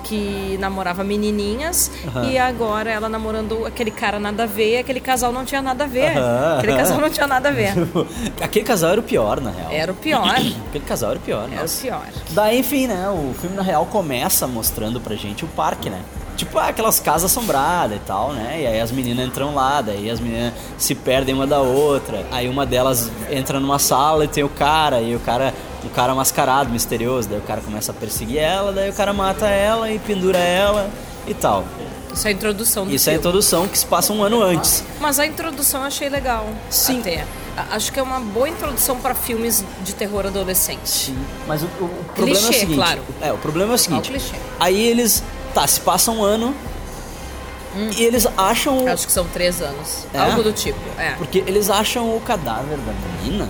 que 0.09 0.57
namorava 0.59 1.03
menininhas 1.03 1.91
Aham. 2.07 2.25
e 2.25 2.37
agora 2.37 2.89
ela 2.89 3.07
namorando 3.07 3.63
aquele 3.65 3.91
cara 3.91 4.19
nada 4.19 4.43
a 4.43 4.45
ver, 4.47 4.79
aquele 4.79 4.99
casal 4.99 5.31
não 5.31 5.45
tinha 5.45 5.61
nada 5.61 5.83
a 5.83 5.87
ver. 5.87 6.17
Aham. 6.17 6.57
Aquele 6.57 6.75
casal 6.75 6.97
não 6.99 7.09
tinha 7.09 7.27
nada 7.27 7.49
a 7.49 7.51
ver. 7.51 7.73
Aquele 8.41 8.65
casal 8.65 8.91
era 8.91 8.99
o 8.99 9.03
pior, 9.03 9.39
na 9.39 9.51
real. 9.51 9.71
Era 9.71 9.91
o 9.91 9.95
pior. 9.95 10.35
Aquele 10.69 10.85
casal 10.85 11.11
era 11.11 11.19
o 11.19 11.21
pior, 11.21 11.47
Era 11.51 11.65
o 11.65 11.69
pior. 11.69 12.07
Daí, 12.31 12.59
enfim, 12.59 12.87
né? 12.87 13.07
O 13.09 13.33
filme 13.39 13.55
na 13.55 13.61
real 13.61 13.85
começa 13.85 14.47
mostrando 14.47 14.99
pra 14.99 15.15
gente 15.15 15.45
o 15.45 15.47
parque, 15.49 15.89
né? 15.89 16.01
Tipo, 16.35 16.57
ah, 16.57 16.69
aquelas 16.69 17.01
casas 17.01 17.29
assombradas 17.29 17.97
e 17.97 17.99
tal, 17.99 18.31
né? 18.31 18.61
E 18.61 18.65
aí 18.67 18.79
as 18.79 18.91
meninas 18.91 19.27
entram 19.27 19.53
lá, 19.53 19.81
daí 19.81 20.09
as 20.09 20.21
meninas 20.21 20.53
se 20.77 20.95
perdem 20.95 21.35
uma 21.35 21.45
da 21.45 21.59
outra. 21.59 22.25
Aí 22.31 22.47
uma 22.47 22.65
delas 22.65 23.11
entra 23.29 23.59
numa 23.59 23.77
sala 23.77 24.23
e 24.23 24.27
tem 24.27 24.43
o 24.43 24.49
cara, 24.49 25.01
e 25.01 25.13
o 25.13 25.19
cara, 25.19 25.53
um 25.85 25.89
cara 25.89 26.13
mascarado, 26.15 26.69
misterioso. 26.69 27.29
Daí 27.29 27.39
o 27.39 27.43
cara 27.43 27.61
começa 27.61 27.91
a 27.91 27.95
perseguir 27.95 28.37
ela, 28.39 28.71
daí 28.71 28.89
o 28.89 28.93
cara 28.93 29.13
mata 29.13 29.47
ela 29.47 29.91
e 29.91 29.99
pendura 29.99 30.37
ela 30.37 30.89
e 31.27 31.33
tal. 31.33 31.63
Isso 32.13 32.27
é 32.27 32.31
a 32.31 32.33
introdução 32.33 32.85
do 32.87 32.93
Isso 32.93 33.07
é 33.09 33.13
a 33.13 33.15
filme. 33.15 33.19
introdução 33.19 33.67
que 33.67 33.77
se 33.77 33.85
passa 33.85 34.11
um 34.11 34.23
ano 34.23 34.41
antes. 34.41 34.83
Mas 34.99 35.19
a 35.19 35.25
introdução 35.27 35.81
eu 35.81 35.87
achei 35.87 36.09
legal. 36.09 36.47
Sim. 36.69 36.99
Até. 37.01 37.25
Acho 37.71 37.91
que 37.91 37.99
é 37.99 38.03
uma 38.03 38.19
boa 38.19 38.47
introdução 38.49 38.97
pra 38.99 39.13
filmes 39.13 39.63
de 39.83 39.93
terror 39.93 40.25
adolescente. 40.25 41.13
Mas 41.47 41.61
o, 41.61 41.65
o- 41.65 41.85
o 41.85 42.05
problema 42.15 42.39
é 42.39 42.41
o 42.41 42.45
Clichê, 42.45 42.59
seguinte. 42.61 42.75
claro. 42.77 43.01
É, 43.21 43.31
o 43.31 43.37
problema 43.37 43.73
é 43.73 43.75
o 43.75 43.77
seguinte. 43.77 44.09
Clichê. 44.09 44.35
Aí 44.59 44.81
eles. 44.87 45.21
Tá, 45.53 45.67
se 45.67 45.79
passa 45.81 46.09
um 46.11 46.23
ano. 46.23 46.55
E 47.95 48.03
eles 48.03 48.25
acham. 48.35 48.85
o- 48.85 48.89
Acho 48.89 49.05
que 49.05 49.11
são 49.13 49.25
três 49.25 49.61
anos. 49.61 50.07
É? 50.13 50.19
Algo 50.19 50.41
do 50.41 50.51
tipo. 50.51 50.79
É. 50.97 51.11
Porque 51.11 51.43
eles 51.45 51.69
acham 51.69 52.15
o 52.15 52.19
cadáver 52.21 52.77
da 52.77 52.93
menina. 53.23 53.47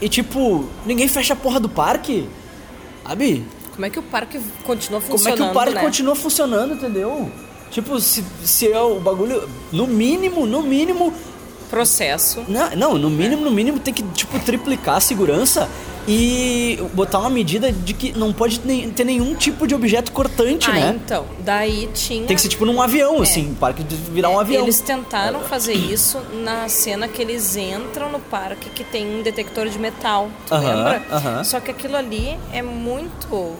E 0.00 0.08
tipo, 0.08 0.64
ninguém 0.86 1.08
fecha 1.08 1.34
a 1.34 1.36
porra 1.36 1.60
do 1.60 1.68
parque. 1.68 2.28
Sabe? 3.06 3.44
Como 3.74 3.86
é 3.86 3.90
que 3.90 3.98
o 3.98 4.02
parque 4.02 4.40
continua 4.64 5.00
Como 5.00 5.14
é 5.14 5.18
funcionando? 5.18 5.44
que 5.44 5.50
o 5.50 5.54
parque 5.54 5.74
né? 5.74 5.80
continua 5.80 6.14
funcionando, 6.14 6.74
entendeu? 6.74 7.30
Tipo, 7.70 8.00
se, 8.00 8.24
se 8.44 8.70
é 8.70 8.80
o 8.80 8.98
bagulho. 9.00 9.48
No 9.72 9.86
mínimo, 9.86 10.46
no 10.46 10.62
mínimo. 10.62 11.12
Processo. 11.68 12.44
Não, 12.48 12.70
não, 12.74 12.98
no 12.98 13.08
mínimo, 13.08 13.44
no 13.44 13.50
mínimo 13.50 13.78
tem 13.78 13.94
que, 13.94 14.02
tipo, 14.02 14.38
triplicar 14.40 14.96
a 14.96 15.00
segurança 15.00 15.68
e 16.12 16.76
botar 16.92 17.20
uma 17.20 17.30
medida 17.30 17.70
de 17.70 17.94
que 17.94 18.18
não 18.18 18.32
pode 18.32 18.58
ter 18.58 19.04
nenhum 19.04 19.32
tipo 19.36 19.64
de 19.64 19.76
objeto 19.76 20.10
cortante, 20.10 20.68
ah, 20.68 20.74
né? 20.74 21.00
então. 21.04 21.24
Daí 21.44 21.88
tinha. 21.94 22.26
Tem 22.26 22.34
que 22.34 22.42
ser 22.42 22.48
tipo 22.48 22.66
num 22.66 22.82
avião, 22.82 23.22
assim, 23.22 23.52
o 23.52 23.54
parque 23.54 23.84
de 23.84 23.94
virar 23.94 24.28
um 24.28 24.40
avião. 24.40 24.64
Eles 24.64 24.80
tentaram 24.80 25.40
fazer 25.42 25.74
isso 25.74 26.18
na 26.42 26.68
cena 26.68 27.06
que 27.06 27.22
eles 27.22 27.56
entram 27.56 28.10
no 28.10 28.18
parque 28.18 28.70
que 28.70 28.82
tem 28.82 29.20
um 29.20 29.22
detector 29.22 29.68
de 29.68 29.78
metal. 29.78 30.28
Tu 30.48 30.54
Aham, 30.54 30.74
lembra? 30.74 31.02
aham. 31.12 31.44
Só 31.44 31.60
que 31.60 31.70
aquilo 31.70 31.96
ali 31.96 32.36
é 32.52 32.60
muito. 32.60 33.54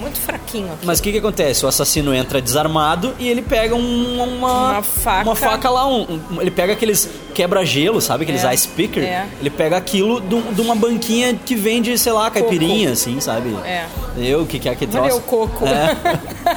Muito 0.00 0.18
fraquinho 0.20 0.72
aqui. 0.72 0.86
Mas 0.86 0.98
o 0.98 1.02
que 1.02 1.12
que 1.12 1.18
acontece? 1.18 1.64
O 1.64 1.68
assassino 1.68 2.14
entra 2.14 2.40
desarmado 2.40 3.14
e 3.18 3.28
ele 3.28 3.42
pega 3.42 3.74
um- 3.74 4.22
uma... 4.22 4.70
Uma 4.72 4.82
faca. 4.82 5.22
Uma 5.28 5.34
faca 5.36 5.68
lá, 5.70 5.86
um, 5.88 6.20
um- 6.30 6.40
ele 6.40 6.50
pega 6.50 6.72
aqueles 6.72 7.08
quebra-gelo, 7.34 8.00
sabe? 8.00 8.24
Aqueles 8.24 8.44
É, 8.44 8.54
ice 8.54 8.68
picker. 8.68 9.02
é. 9.04 9.26
Ele 9.40 9.50
pega 9.50 9.76
aquilo 9.76 10.20
de 10.20 10.60
uma 10.60 10.74
banquinha 10.74 11.34
que 11.34 11.54
vende, 11.54 11.96
sei 11.98 12.12
lá, 12.12 12.30
caipirinha, 12.30 12.92
assim, 12.92 13.20
sabe? 13.20 13.54
É. 13.64 13.86
Eu, 14.16 14.42
o 14.42 14.46
que 14.46 14.58
que 14.58 14.68
é 14.68 14.74
que 14.74 14.86
troço? 14.86 15.18
o 15.18 15.20
coco. 15.22 15.64
É. 15.66 15.96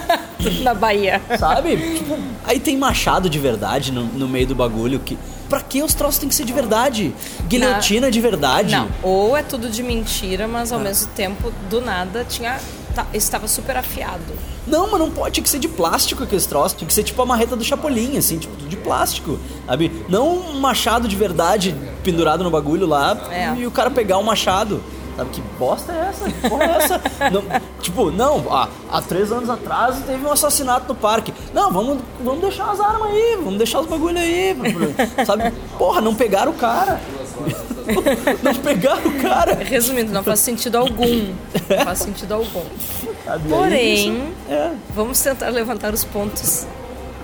na 0.63 0.73
Bahia. 0.73 1.21
Sabe? 1.37 1.77
Tipo, 1.77 2.17
aí 2.43 2.59
tem 2.59 2.77
machado 2.77 3.29
de 3.29 3.37
verdade 3.39 3.91
no, 3.91 4.03
no 4.05 4.27
meio 4.27 4.47
do 4.47 4.55
bagulho 4.55 4.99
que... 4.99 5.17
Pra 5.49 5.59
que 5.59 5.83
os 5.83 5.93
troços 5.93 6.17
tem 6.17 6.29
que 6.29 6.33
ser 6.35 6.45
de 6.45 6.53
verdade? 6.53 7.13
Guilhotina 7.47 8.09
de 8.09 8.21
verdade? 8.21 8.71
Não, 8.73 8.87
ou 9.03 9.35
é 9.35 9.43
tudo 9.43 9.69
de 9.69 9.83
mentira, 9.83 10.47
mas 10.47 10.71
ao 10.71 10.79
mesmo 10.79 11.07
tempo, 11.11 11.51
do 11.69 11.81
nada, 11.81 12.25
tinha. 12.27 12.57
Tá- 12.93 13.05
estava 13.13 13.47
super 13.47 13.75
afiado. 13.77 14.21
Não, 14.67 14.89
mas 14.91 14.99
não 14.99 15.09
pode, 15.09 15.33
tinha 15.35 15.43
que 15.43 15.49
ser 15.49 15.59
de 15.59 15.67
plástico 15.67 16.23
aqueles 16.23 16.45
troços. 16.45 16.73
Tinha 16.77 16.87
que 16.87 16.93
ser 16.93 17.03
tipo 17.03 17.21
a 17.21 17.25
marreta 17.25 17.55
do 17.55 17.63
Chapolin, 17.63 18.17
assim, 18.17 18.37
tipo, 18.37 18.55
de 18.67 18.77
plástico, 18.77 19.39
sabe? 19.65 19.91
Não 20.07 20.27
um 20.37 20.59
machado 20.59 21.07
de 21.07 21.15
verdade 21.15 21.75
pendurado 22.03 22.43
no 22.43 22.51
bagulho 22.51 22.85
lá 22.87 23.17
É. 23.31 23.53
e 23.57 23.65
o 23.65 23.71
cara 23.71 23.89
pegar 23.89 24.17
o 24.17 24.23
machado. 24.23 24.81
Sabe 25.17 25.29
que 25.31 25.41
bosta 25.59 25.91
é 25.91 26.07
essa? 26.09 26.23
Que 26.31 26.49
porra 26.49 26.63
é 26.63 26.77
essa? 26.77 27.01
Não, 27.31 27.43
tipo, 27.81 28.09
não, 28.11 28.45
ah, 28.49 28.69
há 28.89 29.01
três 29.01 29.29
anos 29.29 29.49
atrás 29.49 29.97
teve 30.07 30.25
um 30.25 30.31
assassinato 30.31 30.87
no 30.87 30.95
parque. 30.95 31.33
Não, 31.53 31.69
vamos, 31.69 31.97
vamos 32.23 32.39
deixar 32.41 32.71
as 32.71 32.79
armas 32.79 33.09
aí, 33.11 33.35
vamos 33.43 33.57
deixar 33.57 33.81
os 33.81 33.87
bagulho 33.87 34.17
aí. 34.17 34.55
Sabe? 35.25 35.51
Porra, 35.77 35.99
não 35.99 36.15
pegaram 36.15 36.53
o 36.53 36.55
cara. 36.55 37.01
Não 38.43 38.55
pegaram 38.55 39.05
o 39.07 39.21
cara. 39.21 39.55
Resumindo, 39.63 40.11
não 40.11 40.23
faz 40.23 40.39
sentido 40.39 40.77
algum. 40.77 41.33
Não 41.69 41.83
faz 41.85 41.99
sentido 41.99 42.33
algum. 42.33 42.61
Porém, 43.49 44.23
é. 44.49 44.71
vamos 44.93 45.19
tentar 45.19 45.49
levantar 45.49 45.93
os 45.93 46.03
pontos 46.03 46.65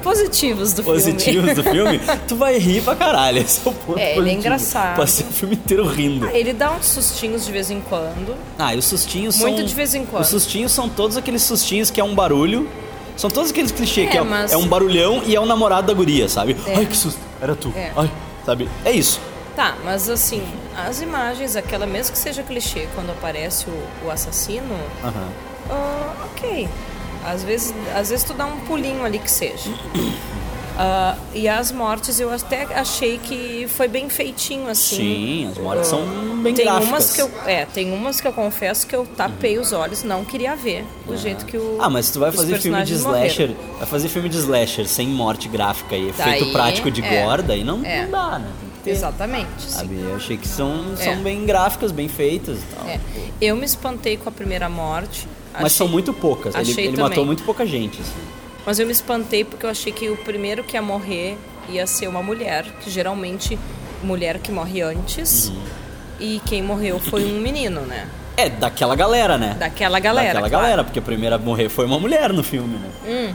positivos 0.03 0.73
do 0.73 0.83
positivos 0.83 1.23
filme. 1.23 1.53
do 1.53 1.63
filme, 1.63 1.99
tu 2.27 2.35
vai 2.35 2.57
rir 2.57 2.81
pra 2.81 2.95
caralho. 2.95 3.39
Esse 3.39 3.59
é 3.65 3.69
o 3.69 3.73
ponto 3.73 3.99
É, 3.99 4.01
ele 4.03 4.11
é 4.11 4.15
positivo. 4.15 4.39
engraçado. 4.39 4.95
Passei 4.95 5.25
o 5.25 5.29
filme 5.31 5.55
inteiro 5.55 5.85
rindo. 5.87 6.27
Ele 6.29 6.53
dá 6.53 6.71
uns 6.71 6.85
sustinhos 6.85 7.45
de 7.45 7.51
vez 7.51 7.69
em 7.69 7.81
quando. 7.81 8.35
Ah, 8.57 8.73
e 8.73 8.77
os 8.77 8.85
sustinhos 8.85 9.35
são... 9.35 9.49
Muito 9.51 9.65
de 9.67 9.73
vez 9.75 9.93
em 9.95 10.05
quando. 10.05 10.23
Os 10.23 10.29
sustinhos 10.29 10.71
são 10.71 10.87
todos 10.87 11.17
aqueles 11.17 11.41
sustinhos 11.41 11.89
que 11.91 11.99
é 11.99 12.03
um 12.03 12.15
barulho. 12.15 12.69
São 13.17 13.29
todos 13.29 13.49
aqueles 13.49 13.71
clichês 13.71 14.07
É, 14.07 14.11
que 14.11 14.17
é, 14.17 14.21
mas- 14.21 14.51
é 14.51 14.57
um 14.57 14.67
barulhão 14.67 15.23
e 15.25 15.35
é 15.35 15.39
o 15.41 15.45
namorado 15.45 15.87
da 15.87 15.93
guria, 15.93 16.29
sabe? 16.29 16.55
É. 16.67 16.75
Ai, 16.75 16.85
que 16.85 16.95
susto. 16.95 17.19
Era 17.41 17.55
tu. 17.55 17.73
É. 17.75 17.91
Ai, 17.95 18.09
sabe? 18.45 18.69
É 18.85 18.91
isso. 18.91 19.19
Tá, 19.57 19.75
mas 19.83 20.07
assim, 20.07 20.43
as 20.87 21.01
imagens, 21.01 21.55
aquela 21.55 21.87
mesmo 21.87 22.11
que 22.11 22.19
seja 22.19 22.43
clichê, 22.43 22.87
quando 22.93 23.09
aparece 23.09 23.65
o, 23.67 24.05
o 24.05 24.11
assassino, 24.11 24.75
Aham. 25.03 25.29
ah, 25.71 26.13
ok. 26.31 26.69
Às 27.25 27.43
vezes, 27.43 27.73
às 27.95 28.11
vezes 28.11 28.23
tu 28.23 28.35
dá 28.35 28.45
um 28.45 28.59
pulinho 28.67 29.03
ali 29.03 29.17
que 29.17 29.31
seja. 29.31 29.71
Ah, 30.79 31.15
e 31.33 31.49
as 31.49 31.71
mortes 31.71 32.19
eu 32.19 32.31
até 32.31 32.65
achei 32.75 33.17
que 33.17 33.67
foi 33.67 33.87
bem 33.87 34.09
feitinho, 34.09 34.69
assim. 34.69 34.95
Sim, 34.95 35.49
as 35.49 35.57
mortes 35.57 35.87
são 35.87 36.05
bem 36.43 36.53
tem 36.53 36.65
gráficas. 36.65 36.87
Umas 36.87 37.15
que 37.15 37.21
eu, 37.23 37.31
é, 37.47 37.65
tem 37.65 37.91
umas 37.91 38.21
que 38.21 38.27
eu 38.27 38.31
confesso 38.31 38.85
que 38.85 38.95
eu 38.95 39.03
tapei 39.03 39.57
os 39.57 39.73
olhos, 39.73 40.03
não 40.03 40.23
queria 40.23 40.55
ver 40.55 40.85
o 41.07 41.17
jeito 41.17 41.47
que 41.47 41.57
o. 41.57 41.79
Ah, 41.81 41.89
mas 41.89 42.11
tu 42.11 42.19
vai 42.19 42.31
fazer 42.31 42.59
filme 42.59 42.83
de 42.83 42.93
slasher, 42.93 43.49
morreram. 43.49 43.77
vai 43.79 43.87
fazer 43.87 44.07
filme 44.07 44.29
de 44.29 44.37
slasher 44.37 44.87
sem 44.87 45.07
morte 45.07 45.47
gráfica 45.47 45.95
e 45.95 46.09
efeito 46.09 46.45
Daí, 46.45 46.53
prático 46.53 46.91
de 46.91 47.03
é, 47.03 47.23
gore, 47.23 47.41
daí 47.41 47.63
não, 47.63 47.83
é. 47.83 48.03
não 48.03 48.11
dá, 48.11 48.37
né? 48.37 48.51
Ter, 48.87 48.91
Exatamente. 48.95 49.61
sim. 49.63 49.69
Sabe? 49.69 49.99
Eu 50.01 50.15
achei 50.15 50.37
que 50.37 50.47
são, 50.47 50.93
É. 50.99 51.03
são 51.03 51.15
bem 51.17 51.45
gráficas, 51.45 51.91
bem 51.91 52.07
feitas 52.07 52.57
e 52.59 52.75
tal. 52.75 52.87
É. 52.87 52.99
Eu 53.41 53.55
me 53.55 53.65
espantei 53.65 54.17
com 54.17 54.29
a 54.29 54.31
primeira 54.31 54.67
morte. 54.69 55.27
Mas 55.53 55.65
achei- 55.65 55.77
são 55.77 55.87
muito 55.87 56.13
poucas. 56.13 56.53
Ele, 56.55 56.71
achei 56.71 56.85
ele 56.85 56.95
também. 56.95 57.09
matou 57.09 57.25
muito 57.25 57.43
pouca 57.43 57.65
gente. 57.65 57.99
assim. 58.01 58.13
Mas 58.65 58.79
eu 58.79 58.85
me 58.85 58.91
espantei 58.91 59.43
porque 59.43 59.65
eu 59.65 59.69
achei 59.69 59.91
que 59.91 60.09
o 60.09 60.17
primeiro 60.17 60.63
que 60.63 60.75
ia 60.75 60.81
morrer 60.81 61.37
ia 61.69 61.85
ser 61.87 62.07
uma 62.07 62.21
mulher, 62.21 62.65
que 62.81 62.89
geralmente 62.89 63.57
mulher 64.03 64.39
que 64.39 64.51
morre 64.51 64.81
antes. 64.81 65.47
Uhum. 65.49 65.61
E 66.19 66.41
quem 66.45 66.61
morreu 66.61 66.99
foi 66.99 67.25
um 67.25 67.39
menino, 67.39 67.81
né? 67.81 68.07
É, 68.35 68.49
daquela 68.49 68.95
galera, 68.95 69.37
né? 69.37 69.55
Daquela 69.59 69.99
galera. 69.99 70.27
Daquela 70.33 70.49
claro. 70.49 70.63
galera, 70.63 70.83
porque 70.83 70.99
a 70.99 71.01
primeira 71.01 71.35
a 71.37 71.39
morrer 71.39 71.69
foi 71.69 71.85
uma 71.85 71.99
mulher 71.99 72.31
no 72.33 72.43
filme, 72.43 72.77
né? 72.77 73.33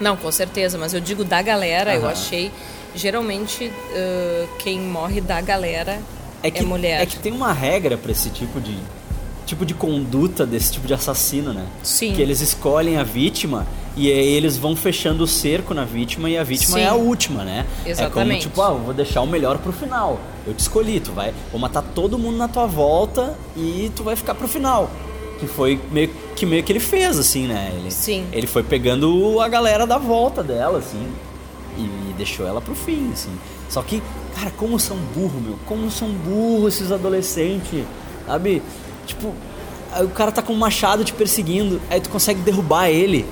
Não, 0.00 0.16
com 0.16 0.32
certeza, 0.32 0.76
mas 0.78 0.92
eu 0.94 1.00
digo 1.00 1.22
da 1.24 1.40
galera, 1.42 1.94
eu 1.94 2.02
Aham. 2.02 2.10
achei. 2.12 2.50
Geralmente 2.94 3.72
ãh, 3.94 4.48
quem 4.58 4.80
morre 4.80 5.20
da 5.20 5.40
galera 5.40 6.00
é, 6.42 6.50
que, 6.50 6.64
mulher. 6.64 7.00
É 7.00 7.06
que 7.06 7.18
tem 7.18 7.32
uma 7.32 7.52
regra 7.52 7.96
pra 7.96 8.10
esse 8.10 8.30
tipo 8.30 8.60
de 8.60 8.76
tipo 9.44 9.66
de 9.66 9.74
conduta 9.74 10.46
desse 10.46 10.72
tipo 10.72 10.86
de 10.86 10.94
assassino, 10.94 11.52
né? 11.52 11.66
Sim. 11.82 12.14
Que 12.14 12.22
eles 12.22 12.40
escolhem 12.40 12.96
a 12.96 13.02
vítima 13.02 13.66
e 13.96 14.10
aí 14.10 14.32
eles 14.32 14.56
vão 14.56 14.74
fechando 14.74 15.24
o 15.24 15.26
cerco 15.26 15.74
na 15.74 15.84
vítima 15.84 16.30
e 16.30 16.38
a 16.38 16.44
vítima 16.44 16.78
Sim. 16.78 16.84
é 16.84 16.88
a 16.88 16.94
última, 16.94 17.44
né? 17.44 17.66
Exatamente. 17.84 18.06
É 18.06 18.24
como 18.24 18.40
tipo, 18.40 18.62
ah, 18.62 18.70
vou 18.72 18.94
deixar 18.94 19.20
o 19.20 19.26
melhor 19.26 19.58
pro 19.58 19.72
final. 19.72 20.18
Eu 20.46 20.54
te 20.54 20.60
escolhi, 20.60 21.00
tu 21.00 21.12
vai, 21.12 21.34
vou 21.50 21.60
matar 21.60 21.82
todo 21.82 22.18
mundo 22.18 22.38
na 22.38 22.48
tua 22.48 22.66
volta 22.66 23.36
e 23.56 23.90
tu 23.94 24.02
vai 24.02 24.16
ficar 24.16 24.34
pro 24.34 24.48
final. 24.48 24.90
Que 25.38 25.46
foi 25.46 25.78
meio 25.90 26.08
que 26.36 26.46
meio 26.46 26.62
que 26.62 26.72
ele 26.72 26.80
fez 26.80 27.18
assim, 27.18 27.46
né? 27.46 27.72
Ele, 27.76 27.90
Sim. 27.90 28.24
Ele 28.32 28.46
foi 28.46 28.62
pegando 28.62 29.40
a 29.40 29.48
galera 29.48 29.86
da 29.86 29.98
volta 29.98 30.42
dela 30.42 30.78
assim 30.78 31.12
e 31.84 32.14
deixou 32.16 32.46
ela 32.46 32.60
pro 32.60 32.74
fim, 32.74 33.10
assim. 33.12 33.36
Só 33.68 33.82
que, 33.82 34.02
cara, 34.36 34.50
como 34.56 34.78
são 34.78 34.96
burro, 35.14 35.40
meu. 35.40 35.58
Como 35.66 35.90
são 35.90 36.08
burros 36.08 36.74
esses 36.74 36.92
adolescentes, 36.92 37.84
sabe? 38.26 38.62
Tipo, 39.06 39.34
o 40.00 40.08
cara 40.08 40.32
tá 40.32 40.42
com 40.42 40.52
um 40.52 40.58
machado 40.58 41.04
te 41.04 41.12
perseguindo, 41.12 41.80
aí 41.90 42.00
tu 42.00 42.08
consegue 42.08 42.40
derrubar 42.40 42.88
ele. 42.88 43.26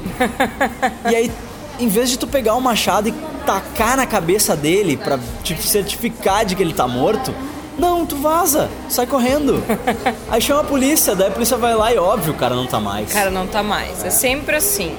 e 1.11 1.15
aí, 1.15 1.33
em 1.79 1.89
vez 1.89 2.11
de 2.11 2.19
tu 2.19 2.27
pegar 2.27 2.55
o 2.55 2.61
machado 2.61 3.09
e 3.09 3.15
tacar 3.47 3.97
na 3.97 4.07
cabeça 4.07 4.55
dele 4.55 4.97
pra 4.97 5.19
te 5.43 5.57
certificar 5.61 6.45
de 6.45 6.55
que 6.55 6.63
ele 6.63 6.75
tá 6.75 6.87
morto, 6.87 7.35
não, 7.79 8.05
tu 8.05 8.17
vaza, 8.17 8.69
sai 8.89 9.07
correndo. 9.07 9.63
aí 10.31 10.41
chama 10.41 10.61
a 10.61 10.65
polícia, 10.65 11.15
daí 11.15 11.29
a 11.29 11.31
polícia 11.31 11.57
vai 11.57 11.75
lá 11.75 11.93
e 11.93 11.99
óbvio 11.99 12.35
o 12.35 12.37
cara 12.37 12.55
não 12.55 12.67
tá 12.67 12.79
mais. 12.79 13.11
O 13.11 13.13
cara 13.13 13.31
não 13.31 13.47
tá 13.47 13.63
mais. 13.63 14.05
É 14.05 14.11
sempre 14.11 14.57
assim. 14.57 14.95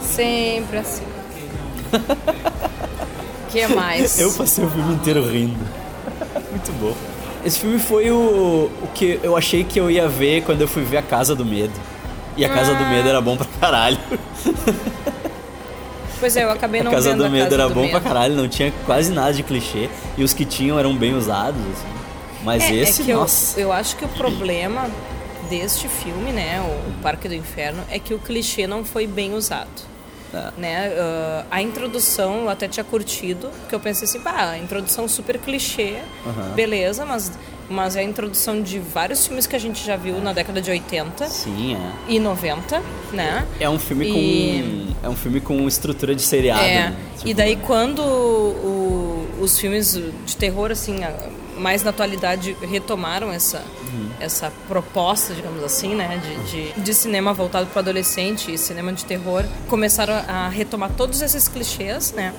Sempre 0.00 0.78
assim. 0.78 1.15
que 3.50 3.66
mais? 3.68 4.18
Eu 4.18 4.32
passei 4.32 4.64
o 4.64 4.70
filme 4.70 4.94
inteiro 4.94 5.24
rindo. 5.26 5.64
Muito 6.50 6.72
bom. 6.80 6.94
Esse 7.44 7.60
filme 7.60 7.78
foi 7.78 8.10
o, 8.10 8.70
o 8.82 8.88
que 8.94 9.20
eu 9.22 9.36
achei 9.36 9.62
que 9.62 9.78
eu 9.78 9.90
ia 9.90 10.08
ver 10.08 10.42
quando 10.42 10.62
eu 10.62 10.68
fui 10.68 10.82
ver 10.82 10.96
A 10.98 11.02
Casa 11.02 11.34
do 11.34 11.44
Medo. 11.44 11.72
E 12.36 12.44
a 12.44 12.48
Casa 12.48 12.74
do 12.74 12.84
Medo 12.86 13.08
era 13.08 13.20
bom 13.20 13.36
pra 13.36 13.46
caralho. 13.60 13.98
Pois 16.18 16.34
é, 16.36 16.44
eu 16.44 16.50
acabei 16.50 16.80
A 16.80 16.84
não 16.84 16.90
Casa 16.90 17.10
vendo 17.10 17.18
do 17.18 17.26
a 17.26 17.28
Medo 17.28 17.44
Casa 17.44 17.54
era 17.54 17.68
do 17.68 17.74
bom 17.74 17.82
Medo. 17.82 17.90
pra 17.92 18.00
caralho, 18.00 18.34
não 18.34 18.48
tinha 18.48 18.72
quase 18.84 19.12
nada 19.12 19.32
de 19.32 19.42
clichê. 19.42 19.88
E 20.16 20.24
os 20.24 20.32
que 20.32 20.44
tinham 20.44 20.78
eram 20.78 20.94
bem 20.96 21.14
usados, 21.14 21.60
assim. 21.60 21.86
Mas 22.42 22.62
É, 22.64 22.74
esse, 22.74 23.02
é 23.02 23.04
que 23.04 23.10
eu, 23.10 23.20
nossa. 23.20 23.60
eu 23.60 23.72
acho 23.72 23.96
que 23.96 24.04
o 24.04 24.08
problema 24.08 24.88
deste 25.50 25.88
filme, 25.88 26.32
né, 26.32 26.60
o 26.60 27.02
Parque 27.02 27.28
do 27.28 27.34
Inferno, 27.34 27.82
é 27.90 27.98
que 27.98 28.14
o 28.14 28.18
clichê 28.18 28.66
não 28.66 28.84
foi 28.84 29.06
bem 29.06 29.34
usado. 29.34 29.68
É. 30.34 30.50
Né? 30.58 30.92
Ah, 30.98 31.44
a 31.50 31.62
introdução 31.62 32.42
eu 32.42 32.48
até 32.50 32.66
tinha 32.68 32.84
curtido, 32.84 33.48
porque 33.60 33.74
eu 33.74 33.80
pensei 33.80 34.04
assim, 34.08 34.20
pá, 34.20 34.50
a 34.50 34.58
introdução 34.58 35.06
super 35.08 35.38
clichê, 35.38 35.96
Aham. 36.26 36.52
beleza, 36.54 37.04
mas, 37.04 37.32
mas 37.70 37.96
é 37.96 38.00
a 38.00 38.02
introdução 38.02 38.60
de 38.60 38.78
vários 38.78 39.26
filmes 39.26 39.46
que 39.46 39.54
a 39.56 39.58
gente 39.58 39.84
já 39.84 39.96
viu 39.96 40.20
na 40.20 40.32
década 40.32 40.60
de 40.60 40.70
80 40.70 41.26
Sim, 41.28 41.74
é. 41.76 41.78
e 42.12 42.18
90, 42.18 42.82
né? 43.12 43.46
É 43.60 43.68
um 43.70 43.78
filme 43.78 44.06
E- 44.08 44.92
com. 45.02 45.06
É 45.06 45.08
um 45.08 45.16
filme 45.16 45.40
com 45.40 45.66
estrutura 45.68 46.14
de 46.14 46.22
seriado. 46.22 46.62
É, 46.64 46.74
né? 46.90 46.96
e 47.14 47.18
Tipo, 47.28 47.34
daí 47.34 47.56
quando 47.56 48.00
o- 48.02 49.26
os 49.40 49.58
filmes 49.58 49.98
de 50.24 50.36
terror, 50.36 50.70
assim, 50.70 50.96
mais 51.56 51.82
na 51.82 51.90
atualidade 51.90 52.56
retomaram 52.62 53.32
essa, 53.32 53.58
Uhum. 53.92 54.05
Essa 54.20 54.52
proposta, 54.68 55.34
digamos 55.34 55.62
assim, 55.62 55.94
né, 55.94 56.20
de, 56.22 56.50
de, 56.72 56.80
de 56.80 56.94
cinema 56.94 57.32
voltado 57.32 57.66
para 57.66 57.80
adolescente 57.80 58.52
e 58.52 58.58
cinema 58.58 58.92
de 58.92 59.04
terror, 59.04 59.44
começaram 59.68 60.14
a 60.28 60.48
retomar 60.48 60.90
todos 60.96 61.20
esses 61.22 61.48
clichês, 61.48 62.12
né, 62.12 62.32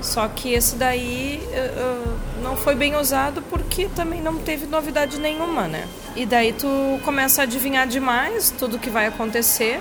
só 0.00 0.26
que 0.28 0.52
esse 0.52 0.74
daí 0.76 1.40
eh, 1.52 2.04
não 2.42 2.56
foi 2.56 2.74
bem 2.74 2.96
usado 2.96 3.40
porque 3.42 3.86
também 3.94 4.20
não 4.20 4.36
teve 4.36 4.66
novidade 4.66 5.18
nenhuma, 5.18 5.68
né. 5.68 5.84
E 6.16 6.26
daí 6.26 6.52
tu 6.52 6.68
começa 7.04 7.40
a 7.40 7.44
adivinhar 7.44 7.86
demais 7.86 8.52
tudo 8.58 8.78
que 8.78 8.90
vai 8.90 9.06
acontecer. 9.06 9.80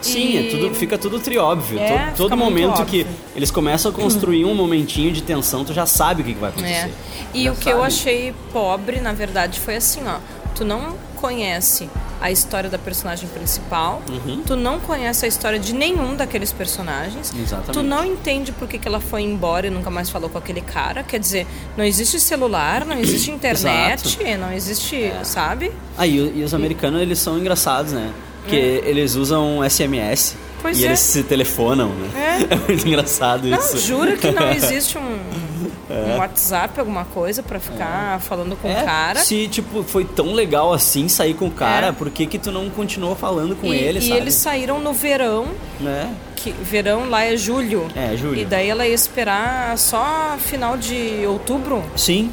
Sim, 0.00 0.30
e- 0.30 0.46
é 0.48 0.50
tudo, 0.50 0.74
fica 0.74 0.96
tudo 0.98 1.20
trióbvio. 1.20 1.78
É, 1.78 2.06
todo 2.16 2.28
todo 2.30 2.36
momento 2.36 2.84
que 2.86 3.06
eles 3.36 3.50
começam 3.52 3.90
a 3.90 3.94
construir 3.94 4.44
um 4.44 4.54
momentinho 4.54 5.12
de 5.12 5.22
tensão, 5.22 5.64
tu 5.64 5.72
já 5.72 5.86
sabe 5.86 6.22
o 6.22 6.24
que, 6.24 6.32
vai 6.34 6.50
É. 6.50 6.52
acontecer. 6.52 6.94
E 7.34 7.44
Já 7.44 7.52
o 7.52 7.56
que 7.56 7.68
eu 7.68 7.74
sabe. 7.76 7.86
achei 7.86 8.34
pobre, 8.52 9.00
na 9.00 9.12
verdade, 9.12 9.60
foi 9.60 9.76
assim, 9.76 10.00
ó. 10.06 10.16
Tu 10.54 10.64
não 10.64 10.94
conhece 11.16 11.88
a 12.20 12.30
história 12.30 12.68
da 12.70 12.78
personagem 12.78 13.28
principal, 13.28 14.00
Uhum. 14.08 14.42
tu 14.46 14.54
não 14.56 14.78
conhece 14.80 15.24
a 15.24 15.28
história 15.28 15.58
de 15.58 15.72
nenhum 15.74 16.14
daqueles 16.14 16.52
personagens, 16.52 17.32
Exatamente. 17.36 17.72
tu 17.72 17.82
não 17.82 18.04
entende 18.04 18.52
por 18.52 18.68
que, 18.68 18.78
que 18.78 18.86
ela 18.86 19.00
foi 19.00 19.22
embora 19.22 19.66
e 19.66 19.70
nunca 19.70 19.90
mais 19.90 20.08
falou 20.10 20.28
com 20.30 20.38
aquele 20.38 20.60
cara. 20.60 21.02
Quer 21.02 21.18
dizer, 21.18 21.46
não 21.76 21.84
existe 21.84 22.18
celular, 22.20 22.84
não 22.84 22.96
existe 22.98 23.30
internet, 23.32 24.18
não 24.38 24.52
existe, 24.52 25.02
É. 25.04 25.20
sabe? 25.24 25.72
Ah, 25.98 26.06
e, 26.06 26.16
e 26.38 26.42
os 26.44 26.54
americanos, 26.54 27.00
eles 27.00 27.18
são 27.18 27.38
engraçados, 27.38 27.92
né? 27.92 28.12
Porque 28.42 28.82
eles 28.84 29.14
usam 29.14 29.60
SMS. 29.68 30.34
Pois 30.60 30.78
e 30.78 30.84
é. 30.84 30.86
eles 30.88 31.00
se 31.00 31.22
telefonam, 31.24 31.88
né? 31.90 32.10
É. 32.16 32.32
É, 32.54 32.56
muito 32.56 32.86
engraçado 32.88 33.46
Não, 33.48 33.58
isso. 33.58 33.78
jura 33.78 34.16
que 34.16 34.30
não 34.30 34.50
existe 34.52 34.96
um, 34.98 35.18
um 35.92 36.18
WhatsApp, 36.18 36.78
alguma 36.80 37.04
coisa 37.04 37.42
pra 37.42 37.60
ficar 37.60 38.20
falando 38.20 38.56
com 38.56 38.68
É, 38.68 38.82
o 38.82 38.84
cara. 38.84 39.20
Se, 39.20 39.46
tipo, 39.48 39.82
foi 39.82 40.04
tão 40.04 40.32
legal 40.32 40.72
assim 40.72 41.08
sair 41.08 41.34
com 41.34 41.46
o 41.46 41.50
cara, 41.50 41.88
É. 41.88 41.92
por 41.92 42.10
que 42.10 42.26
que 42.26 42.38
tu 42.38 42.50
não 42.50 42.68
continuou 42.70 43.14
falando 43.14 43.54
com 43.56 43.66
e, 43.72 43.76
ele, 43.76 43.98
e 43.98 44.02
sabe? 44.02 44.16
eles 44.20 44.34
saíram 44.34 44.78
no 44.80 44.92
verão, 44.92 45.46
Né? 45.80 46.12
que 46.36 46.50
verão 46.50 47.08
lá 47.08 47.22
é 47.24 47.36
julho. 47.36 47.86
É, 47.94 48.16
julho. 48.16 48.40
E 48.40 48.44
daí 48.44 48.68
ela 48.68 48.84
ia 48.86 48.94
esperar 48.94 49.78
só 49.78 50.34
final 50.38 50.76
de 50.76 51.24
outubro 51.26 51.84
Sim, 51.94 52.32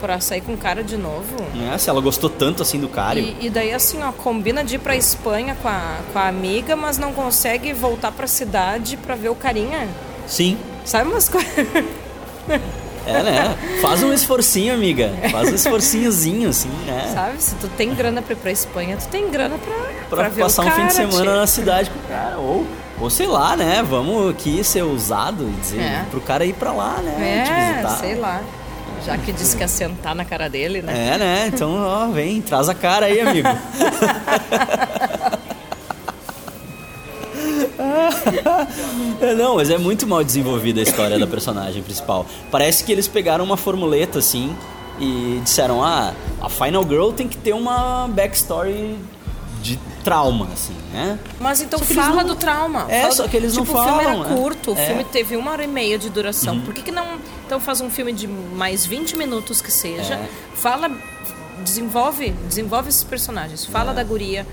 pra 0.00 0.18
sair 0.20 0.40
com 0.40 0.54
o 0.54 0.56
cara 0.56 0.82
de 0.82 0.96
novo. 0.96 1.36
né? 1.54 1.76
Se 1.76 1.90
ela 1.90 2.00
gostou 2.00 2.30
tanto 2.30 2.62
assim 2.62 2.78
do 2.80 2.88
cara. 2.88 3.18
E, 3.18 3.36
e 3.42 3.50
daí 3.50 3.72
assim, 3.74 4.02
ó, 4.02 4.12
combina 4.12 4.64
de 4.64 4.76
ir 4.76 4.78
pra 4.78 4.96
Espanha 4.96 5.54
com 5.60 5.68
a, 5.68 5.98
com 6.12 6.18
a 6.18 6.26
amiga, 6.28 6.74
mas 6.74 6.96
não 6.96 7.12
consegue 7.12 7.72
voltar 7.74 8.12
pra 8.12 8.26
cidade 8.26 8.96
pra 8.96 9.14
ver 9.14 9.28
o 9.28 9.34
carinha. 9.34 9.88
Sim. 10.26 10.56
Sabe 10.84 11.10
umas 11.10 11.28
coisas? 11.28 11.50
É, 13.06 13.22
né? 13.22 13.56
Faz 13.82 14.02
um 14.02 14.12
esforcinho, 14.12 14.72
amiga. 14.74 15.10
Faz 15.30 15.50
um 15.50 15.54
esforcinhozinho, 15.54 16.48
assim, 16.48 16.70
né? 16.86 17.10
Sabe? 17.14 17.42
Se 17.42 17.54
tu 17.56 17.68
tem 17.68 17.94
grana 17.94 18.22
pra 18.22 18.32
ir 18.32 18.36
pra 18.36 18.50
Espanha, 18.50 18.96
tu 18.96 19.08
tem 19.08 19.28
grana 19.30 19.56
pra, 19.58 19.74
Pra, 20.08 20.16
pra 20.18 20.28
ver 20.28 20.42
passar 20.42 20.62
um 20.62 20.64
cara. 20.68 20.80
fim 20.80 20.86
de 20.86 20.92
semana 20.94 21.30
tchê. 21.32 21.36
na 21.38 21.46
cidade 21.46 21.90
com 21.90 21.98
o 21.98 22.02
cara. 22.08 22.38
Ou, 22.38 22.66
ou 23.00 23.10
sei 23.10 23.26
lá, 23.26 23.56
né? 23.56 23.84
Vamos 23.88 24.30
aqui 24.30 24.62
ser 24.64 24.82
ousado 24.82 25.44
e 25.44 25.60
dizer 25.60 25.80
É. 25.80 26.04
pro 26.10 26.20
cara 26.20 26.44
ir 26.44 26.54
pra 26.54 26.72
lá, 26.72 26.98
né? 27.02 27.82
É, 27.84 27.88
sei 28.00 28.14
lá. 28.16 28.40
Já 29.04 29.18
que 29.18 29.32
disse 29.32 29.54
que 29.54 29.62
ia 29.62 29.68
sentar 29.68 30.14
na 30.14 30.24
cara 30.24 30.48
dele, 30.48 30.80
né? 30.80 31.10
É, 31.14 31.18
né? 31.18 31.50
Então, 31.52 31.74
ó, 31.76 32.06
vem, 32.08 32.40
traz 32.40 32.70
a 32.70 32.74
cara 32.74 33.04
aí, 33.06 33.20
amigo. 33.20 33.48
É, 39.20 39.34
Não, 39.34 39.56
mas 39.56 39.70
é 39.70 39.78
muito 39.78 40.06
mal 40.06 40.22
desenvolvida 40.24 40.80
a 40.80 40.82
história 40.82 41.18
da 41.18 41.26
personagem 41.26 41.82
principal. 41.82 42.26
Parece 42.50 42.84
que 42.84 42.92
eles 42.92 43.06
pegaram 43.08 43.44
uma 43.44 43.56
formuleta 43.56 44.18
assim 44.18 44.54
e 45.00 45.40
disseram: 45.42 45.82
ah, 45.82 46.12
a 46.40 46.48
Final 46.48 46.82
Girl 46.84 47.10
tem 47.10 47.28
que 47.28 47.36
ter 47.36 47.52
uma 47.54 48.08
backstory 48.08 48.96
de 49.62 49.78
trauma, 50.04 50.48
assim, 50.52 50.74
né? 50.92 51.18
Mas 51.40 51.62
então 51.62 51.78
fala 51.78 52.16
não- 52.22 52.24
do 52.24 52.36
trauma. 52.36 52.84
É, 52.88 53.02
Fala 53.02 53.14
só 53.14 53.26
que 53.28 53.36
eles 53.36 53.56
não 53.56 53.64
tipo, 53.64 53.78
o 53.78 53.82
filme 53.82 53.98
falam, 54.02 54.10
era 54.22 54.28
né? 54.28 54.36
curto, 54.36 54.72
o 54.72 54.76
É. 54.76 54.80
Uhum. 54.80 54.86
filme 54.88 55.04
teve 55.04 55.36
uma 55.36 55.50
hora 55.52 55.64
e 55.64 55.66
meia 55.66 55.98
de 55.98 56.10
duração. 56.10 56.60
Por 56.60 56.74
que, 56.74 56.82
que 56.82 56.90
não. 56.92 57.06
Então 57.46 57.58
faz 57.58 57.80
um 57.80 57.88
filme 57.88 58.12
de 58.12 58.26
mais 58.28 58.84
20 58.84 59.16
minutos 59.16 59.62
que 59.62 59.70
seja. 59.72 60.14
É. 60.14 60.28
Fala. 60.54 60.90
Desenvolve, 61.62 62.30
desenvolve 62.48 62.88
esses 62.90 63.04
personagens. 63.04 63.64
Fala 63.64 63.92
É. 63.92 63.94
da 63.94 64.04
guria. 64.04 64.46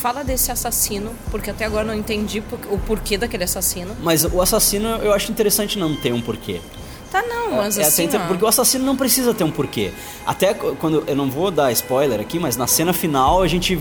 Fala 0.00 0.22
desse 0.22 0.50
assassino, 0.52 1.12
porque 1.30 1.50
até 1.50 1.64
agora 1.64 1.84
não 1.84 1.94
entendi 1.94 2.42
o 2.70 2.78
porquê 2.78 3.16
daquele 3.16 3.44
assassino. 3.44 3.96
Mas 4.02 4.24
o 4.24 4.40
assassino 4.42 4.88
eu 5.02 5.12
acho 5.14 5.30
interessante 5.32 5.78
não 5.78 5.96
ter 5.96 6.12
um 6.12 6.20
porquê. 6.20 6.60
Tá, 7.10 7.22
não, 7.22 7.52
mas 7.58 7.78
É, 7.78 7.82
assim. 7.84 8.08
porque 8.26 8.44
o 8.44 8.48
assassino 8.48 8.84
não 8.84 8.96
precisa 8.96 9.32
ter 9.32 9.44
um 9.44 9.50
porquê. 9.50 9.92
Até 10.26 10.52
qu- 10.52 10.74
quando. 10.80 11.04
Eu 11.06 11.14
não 11.16 11.30
vou 11.30 11.50
dar 11.50 11.70
spoiler 11.72 12.20
aqui, 12.20 12.38
mas 12.40 12.56
na 12.56 12.66
cena 12.66 12.92
final 12.92 13.40
a 13.40 13.46
gente 13.46 13.78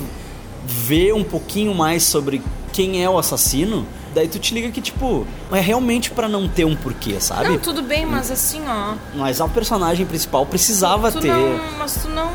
vê 0.66 1.12
um 1.12 1.24
pouquinho 1.24 1.74
mais 1.74 2.04
sobre 2.04 2.42
quem 2.72 3.04
é 3.04 3.10
o 3.10 3.18
assassino. 3.18 3.86
Daí 4.14 4.28
tu 4.28 4.38
te 4.38 4.54
liga 4.54 4.70
que, 4.70 4.80
tipo, 4.80 5.26
é 5.52 5.60
realmente 5.60 6.12
pra 6.12 6.28
não 6.30 6.48
ter 6.48 6.64
um 6.66 6.76
porquê, 6.76 7.20
sabe? 7.20 7.50
Não, 7.50 7.58
tudo 7.58 7.82
bem, 7.82 8.06
mas 8.06 8.30
assim, 8.30 8.62
ó. 8.68 8.94
Mas 9.16 9.42
a 9.42 9.48
personagem 9.48 10.06
principal 10.06 10.46
precisava 10.46 11.12
Tu 11.12 11.20
ter. 11.22 11.30
não. 11.34 11.60
Mas 11.80 11.96
tu 11.96 12.10
não. 12.10 12.32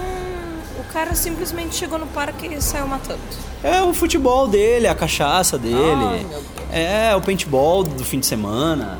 O 0.88 0.92
cara 0.92 1.14
simplesmente 1.14 1.74
chegou 1.74 1.98
no 1.98 2.07
parque 2.07 2.46
e 2.46 2.61
saiu 2.62 2.87
matando. 2.87 3.20
É 3.62 3.83
o 3.83 3.92
futebol 3.92 4.46
dele, 4.48 4.87
a 4.87 4.94
cachaça 4.94 5.59
dele. 5.59 5.74
Meu 5.77 6.24
Deus. 6.29 6.42
é 6.72 7.14
o 7.14 7.20
paintball 7.20 7.83
do 7.85 8.05
fim 8.05 8.18
de 8.20 8.27
semana. 8.27 8.98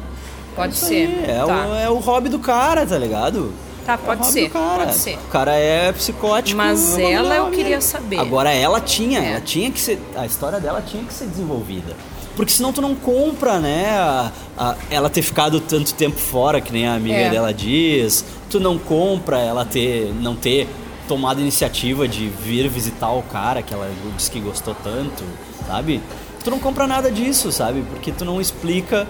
Pode 0.55 0.77
ser. 0.77 1.09
É, 1.29 1.39
tá. 1.47 1.67
o, 1.67 1.75
é 1.77 1.89
o 1.91 1.99
hobby 1.99 2.29
do 2.29 2.39
cara, 2.39 2.85
tá 2.85 2.99
ligado? 2.99 3.53
Tá, 3.87 3.93
É 3.93 3.97
o 3.97 3.99
pode 4.01 4.21
hobby 4.21 4.33
ser. 4.33 4.51
Pode 4.51 4.95
ser. 4.95 5.15
O 5.15 5.29
cara 5.31 5.55
é 5.55 5.93
psicótico. 5.93 6.57
Mas 6.59 6.91
bagulho 6.91 7.07
ela 7.09 7.35
é 7.35 7.39
eu 7.39 7.51
queria 7.51 7.81
saber. 7.81 8.19
Agora 8.19 8.53
ela 8.53 8.81
tinha, 8.81 9.21
É. 9.21 9.31
ela 9.33 9.41
tinha 9.41 9.71
que 9.71 9.81
ser. 9.81 9.99
A 10.17 10.27
história 10.27 10.59
dela 10.61 10.83
tinha 10.83 11.03
que 11.05 11.15
ser 11.15 11.27
desenvolvida. 11.27 11.95
Porque 12.37 12.53
senão 12.53 12.73
tu 12.73 12.81
não 12.81 12.95
compra, 12.95 13.59
né? 13.59 13.89
a- 13.99 14.31
a- 14.59 14.77
ela 14.91 15.09
ter 15.09 15.23
ficado 15.23 15.59
tanto 15.61 15.95
tempo 15.95 16.19
fora, 16.19 16.61
que 16.61 16.73
nem 16.73 16.87
a 16.87 16.95
amiga 16.95 17.17
É. 17.17 17.31
dela 17.31 17.53
diz. 17.55 18.25
Tu 18.51 18.61
não 18.61 18.79
compra 18.79 19.39
ela 19.41 19.65
ter. 19.65 20.13
não 20.21 20.35
ter 20.37 20.69
tomado 21.09 21.39
a 21.39 21.41
iniciativa 21.41 22.07
de 22.07 22.29
vir 22.29 22.69
visitar 22.69 23.11
o 23.13 23.23
cara 23.23 23.63
que 23.63 23.73
ela 23.75 23.91
disse 24.17 24.31
que 24.31 24.39
gostou 24.41 24.77
tanto, 24.85 25.25
sabe? 25.67 26.01
Tu 26.45 26.51
não 26.51 26.59
compra 26.61 26.87
nada 26.87 27.11
disso, 27.11 27.51
sabe? 27.51 27.83
Porque 27.91 28.13
tu 28.13 28.25
não 28.25 28.41
explica 28.41 29.09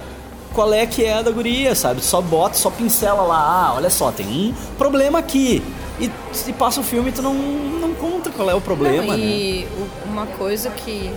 qual 0.54 0.72
é 0.72 0.86
que 0.86 1.04
é 1.04 1.14
a 1.14 1.22
da 1.22 1.30
guria, 1.30 1.74
sabe? 1.74 2.00
Só 2.00 2.20
bota, 2.22 2.56
só 2.56 2.70
pincela 2.70 3.22
lá, 3.22 3.38
ah, 3.68 3.74
olha 3.76 3.90
só, 3.90 4.10
tem 4.10 4.26
um 4.26 4.54
problema 4.78 5.18
aqui. 5.18 5.62
E 6.00 6.10
se 6.32 6.52
passa 6.52 6.80
o 6.80 6.84
filme, 6.84 7.10
tu 7.12 7.20
não, 7.20 7.34
não 7.34 7.92
conta 7.94 8.30
qual 8.30 8.48
é 8.48 8.54
o 8.54 8.60
problema, 8.60 9.02
Não, 9.02 9.16
né? 9.16 9.18
e 9.18 9.68
o- 9.76 10.08
uma 10.08 10.26
coisa 10.26 10.70
que, 10.70 11.10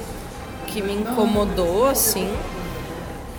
que 0.68 0.82
me 0.82 0.94
incomodou, 0.94 1.88
assim, 1.88 2.28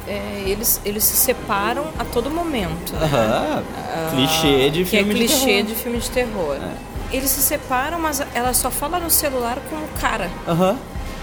é 0.06 0.44
eles, 0.46 0.80
eles 0.84 1.04
se 1.04 1.16
separam 1.16 1.84
a 1.98 2.04
todo 2.04 2.30
momento. 2.30 2.92
né? 2.94 3.04
Aham, 3.04 3.62
clichê 4.10 4.70
de 4.70 4.82
é 4.82 4.84
filme 4.84 5.14
de 5.14 5.20
clichê 5.20 5.38
terror. 5.46 5.58
É. 5.58 5.62
de 5.62 5.74
filme 5.74 5.98
de 5.98 6.10
terror. 6.10 6.56
Eles 7.12 7.30
se 7.30 7.40
separam, 7.42 7.98
mas 7.98 8.22
ela 8.34 8.54
só 8.54 8.70
fala 8.70 8.98
no 8.98 9.10
celular 9.10 9.58
com 9.68 9.76
o 9.76 9.88
cara. 10.00 10.30
Aham, 10.48 10.76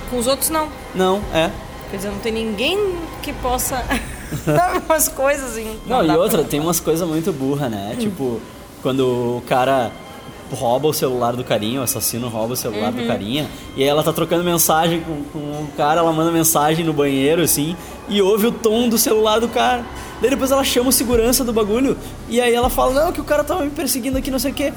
Com 0.09 0.17
os 0.17 0.27
outros, 0.27 0.49
não. 0.49 0.67
não, 0.93 1.21
é. 1.33 1.49
Quer 1.89 1.97
dizer, 1.97 2.09
não 2.11 2.19
tem 2.19 2.31
ninguém 2.31 2.95
que 3.23 3.33
possa 3.33 3.83
dar 4.45 4.81
umas 4.85 5.07
coisas 5.07 5.51
assim. 5.51 5.79
Não, 5.87 6.03
e 6.03 6.07
dá 6.07 6.15
outra, 6.17 6.43
tem 6.43 6.59
umas 6.59 6.79
coisas 6.79 7.07
muito 7.07 7.33
burras, 7.33 7.71
né? 7.71 7.95
Tipo, 7.99 8.39
quando 8.83 9.01
o 9.37 9.43
cara 9.47 9.91
rouba 10.51 10.87
o 10.87 10.93
celular 10.93 11.35
do 11.35 11.43
carinha, 11.43 11.79
o 11.79 11.83
assassino 11.83 12.27
rouba 12.27 12.53
o 12.53 12.55
celular 12.55 12.91
Uhum. 12.91 13.01
do 13.01 13.07
carinha, 13.07 13.47
e 13.75 13.83
aí 13.83 13.87
ela 13.89 14.01
tá 14.03 14.11
trocando 14.13 14.43
mensagem 14.43 14.99
com, 15.01 15.23
com 15.31 15.39
o 15.39 15.67
cara, 15.77 16.01
ela 16.01 16.11
manda 16.11 16.31
mensagem 16.31 16.83
no 16.85 16.91
banheiro, 16.93 17.41
assim, 17.43 17.75
e 18.07 18.19
ouve 18.21 18.47
o 18.47 18.51
tom 18.51 18.89
do 18.89 18.97
celular 18.97 19.39
do 19.39 19.47
cara. 19.47 19.83
Daí 20.21 20.29
depois 20.31 20.51
ela 20.51 20.63
chama 20.63 20.89
o 20.89 20.91
segurança 20.91 21.43
do 21.43 21.53
bagulho, 21.53 21.95
e 22.27 22.41
aí 22.41 22.53
ela 22.53 22.69
fala, 22.69 23.05
não, 23.05 23.11
que 23.11 23.21
o 23.21 23.23
cara 23.23 23.43
tava 23.43 23.63
me 23.63 23.69
perseguindo 23.69 24.17
aqui, 24.17 24.29
não 24.31 24.39
sei 24.39 24.51
o 24.51 24.53
quê. 24.55 24.73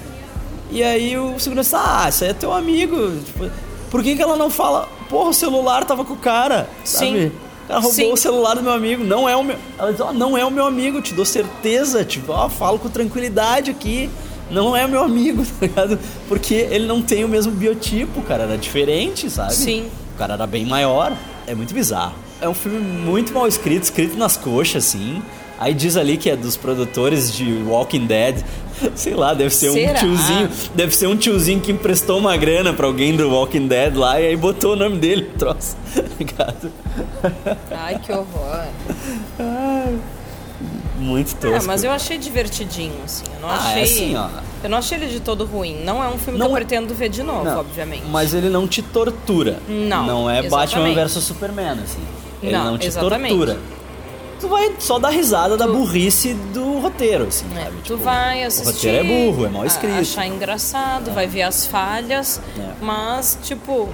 E 0.72 0.82
aí 0.82 1.16
o 1.16 1.38
segurança, 1.38 1.78
ah, 1.78 2.08
isso 2.08 2.24
aí 2.24 2.30
é 2.30 2.34
teu 2.34 2.52
amigo. 2.52 2.96
Tipo, 3.24 3.50
por 3.90 4.02
que, 4.02 4.16
que 4.16 4.22
ela 4.22 4.36
não 4.36 4.50
fala? 4.50 4.88
porra, 5.12 5.28
o 5.28 5.34
celular 5.34 5.84
tava 5.84 6.06
com 6.06 6.14
o 6.14 6.16
cara. 6.16 6.66
Sabe? 6.82 7.06
Sim. 7.06 7.26
O 7.26 7.68
cara 7.68 7.80
roubou 7.80 7.92
Sim. 7.92 8.12
o 8.12 8.16
celular 8.16 8.54
do 8.54 8.62
meu 8.62 8.72
amigo, 8.72 9.04
não 9.04 9.28
é 9.28 9.36
o 9.36 9.44
meu. 9.44 9.56
Ela 9.78 9.92
diz, 9.92 10.00
ó, 10.00 10.12
não 10.12 10.36
é 10.36 10.44
o 10.44 10.50
meu 10.50 10.64
amigo, 10.64 11.02
te 11.02 11.12
dou 11.12 11.24
certeza, 11.24 12.02
tipo, 12.02 12.32
ó, 12.32 12.48
falo 12.48 12.78
com 12.78 12.88
tranquilidade 12.88 13.70
aqui. 13.70 14.10
Não 14.50 14.76
é 14.76 14.84
o 14.84 14.88
meu 14.88 15.02
amigo, 15.02 15.44
tá 15.60 15.66
ligado? 15.66 15.98
Porque 16.26 16.54
ele 16.54 16.86
não 16.86 17.00
tem 17.02 17.24
o 17.24 17.28
mesmo 17.28 17.52
biotipo, 17.52 18.22
cara, 18.22 18.44
era 18.44 18.58
diferente, 18.58 19.30
sabe? 19.30 19.54
Sim. 19.54 19.86
O 20.14 20.18
cara 20.18 20.34
era 20.34 20.46
bem 20.46 20.64
maior. 20.64 21.12
É 21.46 21.54
muito 21.54 21.72
bizarro. 21.74 22.14
É 22.40 22.48
um 22.48 22.54
filme 22.54 22.78
muito 22.78 23.32
mal 23.32 23.46
escrito, 23.46 23.84
escrito 23.84 24.16
nas 24.16 24.36
coxas, 24.36 24.86
assim. 24.86 25.22
Aí 25.62 25.74
diz 25.74 25.96
ali 25.96 26.16
que 26.16 26.28
é 26.28 26.34
dos 26.36 26.56
produtores 26.56 27.32
de 27.32 27.62
Walking 27.68 28.06
Dead. 28.06 28.36
Sei 28.96 29.14
lá, 29.14 29.32
deve 29.32 29.54
ser 29.54 29.70
Será? 29.70 29.92
um 29.92 29.94
tiozinho. 30.02 30.50
Deve 30.74 30.94
ser 30.96 31.06
um 31.06 31.16
tiozinho 31.16 31.60
que 31.60 31.70
emprestou 31.70 32.18
uma 32.18 32.36
grana 32.36 32.72
pra 32.72 32.86
alguém 32.86 33.14
do 33.16 33.30
Walking 33.30 33.68
Dead 33.68 33.94
lá 33.96 34.20
e 34.20 34.26
aí 34.26 34.36
botou 34.36 34.72
o 34.72 34.76
nome 34.76 34.96
dele 34.98 35.22
troço. 35.38 35.76
Ligado? 36.18 36.72
Ai, 37.70 37.98
que 38.00 38.10
horror. 38.12 38.64
Muito 40.98 41.34
tosco. 41.36 41.56
É, 41.56 41.60
mas 41.66 41.82
eu 41.82 41.90
achei 41.90 42.16
divertidinho, 42.18 42.94
assim. 43.04 43.24
Eu 43.34 43.40
não 43.40 43.48
Ah, 43.50 43.54
achei. 43.56 43.80
é 43.80 43.84
assim, 43.84 44.16
ó. 44.16 44.28
Eu 44.62 44.70
não 44.70 44.78
achei 44.78 44.98
ele 44.98 45.06
de 45.08 45.20
todo 45.20 45.44
ruim. 45.44 45.82
Não 45.84 46.02
é 46.02 46.08
um 46.08 46.18
filme 46.18 46.38
Não 46.38 46.46
que 46.46 46.52
eu 46.52 46.56
é- 46.56 46.60
pretendo 46.60 46.94
ver 46.94 47.08
de 47.08 47.22
novo, 47.22 47.44
Não, 47.44 47.58
obviamente. 47.60 48.04
Mas 48.08 48.34
ele 48.34 48.48
não 48.48 48.68
te 48.68 48.82
tortura. 48.82 49.58
Não, 49.68 50.06
Não 50.06 50.30
é 50.30 50.42
Batman 50.42 50.62
exatamente. 50.64 50.94
versus 50.94 51.24
Superman, 51.24 51.78
assim. 51.82 52.00
Ele 52.42 52.52
Não, 52.52 52.64
não, 52.72 52.78
te 52.78 52.86
exatamente. 52.86 53.34
tortura. 53.34 53.58
Tu 54.42 54.48
vai 54.48 54.72
só 54.80 54.98
dar 54.98 55.10
risada 55.10 55.56
da 55.56 55.68
burrice 55.68 56.34
do 56.52 56.80
roteiro, 56.80 57.26
assim, 57.28 57.46
É, 57.56 57.64
sabe? 57.64 57.76
tu 57.76 57.82
Tipo, 57.94 57.96
vai 57.98 58.42
O 58.42 58.46
assistir. 58.48 58.72
roteiro 58.88 58.98
é 58.98 59.04
burro, 59.30 59.46
é 59.46 59.48
mal 59.48 59.64
escrito. 59.64 59.94
Achar 60.00 60.26
engraçado, 60.26 61.12
vai 61.12 61.28
ver 61.28 61.42
as 61.42 61.64
falhas, 61.64 62.40
É. 62.58 62.72
mas, 62.80 63.38
tipo, 63.44 63.88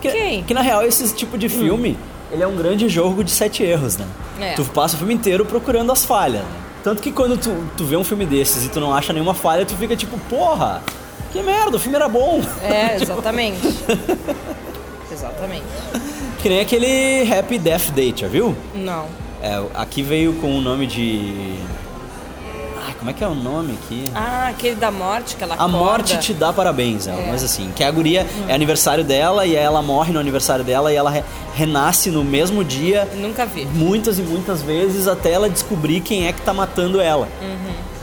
Que, 0.00 0.08
ok. 0.08 0.44
que 0.46 0.54
na 0.54 0.62
real 0.62 0.82
esse 0.82 1.14
tipo 1.14 1.36
de 1.36 1.50
filme, 1.50 1.96
ele 2.32 2.42
é 2.42 2.46
um 2.46 2.56
grande 2.56 2.88
jogo 2.88 3.22
de 3.22 3.30
sete 3.30 3.62
erros, 3.62 3.98
né? 3.98 4.06
É. 4.40 4.54
Tu 4.54 4.64
passa 4.64 4.94
o 4.94 4.98
filme 4.98 5.12
inteiro 5.12 5.44
procurando 5.44 5.92
as 5.92 6.06
falhas. 6.06 6.40
né? 6.42 6.48
Tanto 6.82 7.02
que 7.02 7.12
quando 7.12 7.36
tu, 7.36 7.54
tu 7.76 7.84
vê 7.84 7.96
um 7.98 8.04
filme 8.04 8.24
desses 8.24 8.64
e 8.64 8.70
tu 8.70 8.80
não 8.80 8.94
acha 8.94 9.12
nenhuma 9.12 9.34
falha, 9.34 9.66
tu 9.66 9.74
fica 9.76 9.94
tipo, 9.94 10.18
porra, 10.20 10.82
que 11.32 11.42
merda, 11.42 11.76
o 11.76 11.78
filme 11.78 11.96
era 11.96 12.08
bom. 12.08 12.40
É, 12.62 12.96
exatamente. 13.02 13.60
exatamente. 15.12 15.64
que 16.40 16.48
nem 16.48 16.60
aquele 16.60 17.30
Happy 17.30 17.58
Death 17.58 17.90
Date, 17.90 18.22
já 18.22 18.28
viu? 18.28 18.56
Não. 18.74 19.06
É, 19.42 19.62
aqui 19.74 20.02
veio 20.02 20.34
com 20.34 20.56
o 20.56 20.60
nome 20.60 20.86
de. 20.86 21.56
Ai, 22.86 22.94
como 22.98 23.10
é 23.10 23.12
que 23.12 23.22
é 23.24 23.26
o 23.28 23.34
nome 23.34 23.74
aqui? 23.82 24.04
Ah, 24.14 24.48
aquele 24.48 24.76
da 24.76 24.90
morte 24.90 25.36
que 25.36 25.42
ela 25.44 25.54
A 25.54 25.56
acorda. 25.64 25.76
morte 25.76 26.18
te 26.18 26.32
dá 26.32 26.52
parabéns, 26.52 27.06
é 27.06 27.12
uma 27.12 27.28
coisa 27.28 27.44
assim. 27.46 27.70
Que 27.74 27.82
a 27.84 27.90
guria 27.90 28.26
é 28.48 28.54
aniversário 28.54 29.02
dela 29.04 29.44
e 29.46 29.54
ela 29.56 29.82
morre 29.82 30.12
no 30.12 30.20
aniversário 30.20 30.64
dela 30.64 30.92
e 30.92 30.96
ela 30.96 31.10
re- 31.10 31.24
renasce 31.54 32.10
no 32.10 32.22
mesmo 32.24 32.62
dia 32.64 33.08
Nunca 33.16 33.44
vi. 33.44 33.64
muitas 33.66 34.18
e 34.18 34.22
muitas 34.22 34.62
vezes 34.62 35.08
até 35.08 35.32
ela 35.32 35.50
descobrir 35.50 36.00
quem 36.00 36.26
é 36.28 36.32
que 36.32 36.40
tá 36.42 36.54
matando 36.54 37.00
ela. 37.00 37.28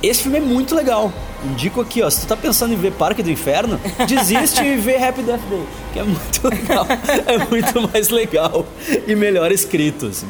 Esse 0.01 0.23
filme 0.23 0.37
é 0.37 0.41
muito 0.41 0.75
legal. 0.75 1.11
Indico 1.45 1.79
aqui, 1.81 2.01
ó, 2.01 2.09
se 2.09 2.21
tu 2.21 2.27
tá 2.27 2.35
pensando 2.35 2.73
em 2.73 2.77
ver 2.77 2.91
Parque 2.91 3.23
do 3.23 3.31
Inferno, 3.31 3.79
desiste 4.07 4.61
e 4.63 4.75
vê 4.75 4.95
Happy 4.97 5.21
Death 5.21 5.41
Day, 5.49 5.63
que 5.93 5.99
é 5.99 6.03
muito 6.03 6.47
legal. 6.47 6.85
é 7.25 7.37
muito 7.49 7.89
mais 7.89 8.09
legal 8.09 8.65
e 9.07 9.15
melhor 9.15 9.49
escrito, 9.51 10.07
assim. 10.07 10.27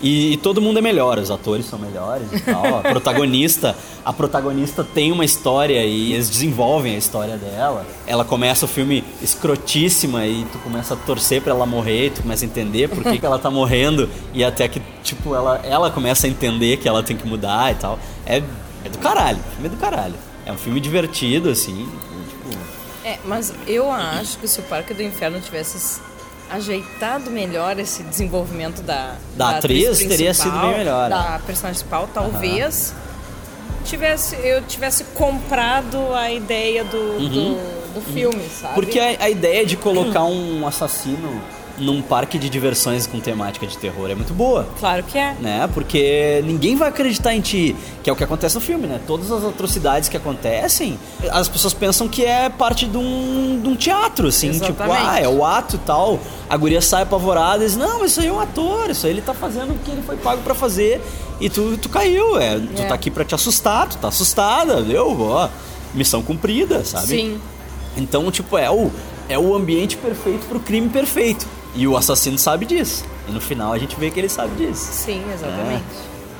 E, 0.00 0.34
e 0.34 0.36
todo 0.36 0.60
mundo 0.60 0.78
é 0.78 0.82
melhor, 0.82 1.18
os 1.18 1.30
atores 1.30 1.66
são 1.66 1.78
melhores 1.78 2.30
e 2.32 2.40
tal. 2.40 2.78
A 2.78 2.82
protagonista, 2.90 3.76
a 4.04 4.12
protagonista 4.12 4.84
tem 4.84 5.10
uma 5.10 5.24
história 5.24 5.84
e 5.84 6.12
eles 6.12 6.28
desenvolvem 6.28 6.94
a 6.94 6.98
história 6.98 7.36
dela. 7.36 7.86
Ela 8.06 8.24
começa 8.24 8.64
o 8.64 8.68
filme 8.68 9.02
escrotíssima 9.22 10.26
e 10.26 10.44
tu 10.52 10.58
começa 10.58 10.94
a 10.94 10.96
torcer 10.96 11.40
pra 11.40 11.52
ela 11.52 11.66
morrer, 11.66 12.10
tu 12.10 12.22
começa 12.22 12.44
a 12.44 12.46
entender 12.46 12.88
por 12.88 13.02
que, 13.02 13.18
que 13.18 13.26
ela 13.26 13.38
tá 13.38 13.50
morrendo 13.50 14.08
e 14.34 14.44
até 14.44 14.68
que, 14.68 14.80
tipo, 15.02 15.34
ela, 15.34 15.60
ela 15.64 15.90
começa 15.90 16.26
a 16.26 16.30
entender 16.30 16.76
que 16.76 16.88
ela 16.88 17.02
tem 17.02 17.16
que 17.16 17.26
mudar 17.26 17.72
e 17.72 17.76
tal. 17.76 17.98
É, 18.26 18.42
é 18.84 18.88
do 18.88 18.98
caralho, 18.98 19.38
o 19.38 19.52
filme 19.52 19.66
é 19.66 19.70
do 19.70 19.76
caralho. 19.76 20.14
É 20.44 20.52
um 20.52 20.58
filme 20.58 20.78
divertido, 20.78 21.48
assim, 21.48 21.88
tipo... 22.28 22.58
É, 23.04 23.18
mas 23.24 23.52
eu 23.66 23.90
acho 23.90 24.38
que 24.38 24.46
se 24.46 24.60
o 24.60 24.62
Parque 24.64 24.92
do 24.94 25.02
Inferno 25.02 25.40
tivesse 25.40 26.00
ajeitado 26.50 27.30
melhor 27.30 27.78
esse 27.78 28.02
desenvolvimento 28.02 28.82
da, 28.82 29.16
Da 29.36 29.58
atriz, 29.58 29.98
teria 29.98 30.32
sido 30.32 30.58
bem 30.60 30.78
melhor, 30.78 31.10
Da 31.10 31.40
personagem 31.44 31.80
principal, 31.80 32.08
talvez 32.12 32.94
tivesse, 33.84 34.36
eu 34.36 34.62
tivesse 34.62 35.04
comprado 35.14 36.12
a 36.14 36.30
ideia 36.30 36.84
do, 36.84 37.18
do, 37.18 37.94
do 37.94 38.00
filme, 38.12 38.42
sabe? 38.48 38.68
Uhum. 38.68 38.74
Porque 38.74 38.98
a, 38.98 39.24
a 39.24 39.30
ideia 39.30 39.64
de 39.64 39.76
colocar 39.76 40.24
um 40.24 40.66
assassino 40.66 41.40
num 41.78 42.00
parque 42.00 42.38
de 42.38 42.48
diversões 42.48 43.06
com 43.06 43.20
temática 43.20 43.66
de 43.66 43.76
terror 43.76 44.10
é 44.10 44.14
muito 44.14 44.32
boa. 44.32 44.66
Claro 44.80 45.02
que 45.02 45.18
é. 45.18 45.34
Né? 45.40 45.68
Porque 45.74 46.42
ninguém 46.46 46.74
vai 46.76 46.88
acreditar 46.88 47.34
em 47.34 47.40
ti, 47.40 47.76
que 48.02 48.08
é 48.08 48.12
o 48.12 48.16
que 48.16 48.24
acontece 48.24 48.54
no 48.54 48.60
filme, 48.60 48.86
né? 48.86 48.98
Todas 49.06 49.30
as 49.30 49.44
atrocidades 49.44 50.08
que 50.08 50.16
acontecem, 50.16 50.98
as 51.30 51.48
pessoas 51.48 51.74
pensam 51.74 52.08
que 52.08 52.24
é 52.24 52.48
parte 52.48 52.86
de 52.86 52.96
um, 52.96 53.60
de 53.62 53.68
um 53.68 53.76
teatro, 53.76 54.28
assim, 54.28 54.52
tipo, 54.52 54.82
Exatamente. 54.82 55.02
ah, 55.06 55.20
é 55.20 55.28
o 55.28 55.44
ato 55.44 55.76
e 55.76 55.78
tal. 55.80 56.18
A 56.48 56.56
guria 56.56 56.80
sai 56.80 57.02
apavorada 57.02 57.62
e 57.62 57.66
diz, 57.66 57.76
não, 57.76 58.00
mas 58.00 58.12
isso 58.12 58.20
aí 58.20 58.28
é 58.28 58.32
um 58.32 58.40
ator, 58.40 58.88
isso 58.90 59.04
aí 59.06 59.12
ele 59.12 59.20
tá 59.22 59.34
fazendo 59.34 59.72
o 59.74 59.78
que 59.78 59.90
ele 59.90 60.02
foi 60.02 60.16
pago 60.16 60.40
pra 60.42 60.54
fazer 60.54 61.00
e 61.40 61.50
tu, 61.50 61.76
tu 61.76 61.88
caiu, 61.90 62.38
é, 62.40 62.58
tu 62.58 62.82
É. 62.82 62.86
tá 62.86 62.94
aqui 62.94 63.10
pra 63.10 63.24
te 63.24 63.34
assustar, 63.34 63.86
tu 63.88 63.98
tá 63.98 64.08
assustada, 64.08 64.80
viu? 64.80 65.20
Ó, 65.20 65.48
missão 65.92 66.22
cumprida, 66.22 66.84
sabe? 66.84 67.06
Sim. 67.08 67.40
Então, 67.96 68.30
tipo, 68.30 68.56
é 68.56 68.70
o, 68.70 68.90
é 69.28 69.38
o 69.38 69.54
ambiente 69.54 69.96
perfeito 69.96 70.46
pro 70.46 70.60
crime 70.60 70.88
perfeito. 70.88 71.46
E 71.76 71.86
o 71.86 71.96
assassino 71.96 72.38
sabe 72.38 72.64
disso. 72.64 73.04
E 73.28 73.30
no 73.30 73.40
final 73.40 73.72
a 73.72 73.78
gente 73.78 73.98
vê 73.98 74.10
que 74.10 74.18
ele 74.18 74.28
sabe 74.28 74.54
disso. 74.56 74.90
Sim, 74.92 75.22
exatamente. 75.32 75.84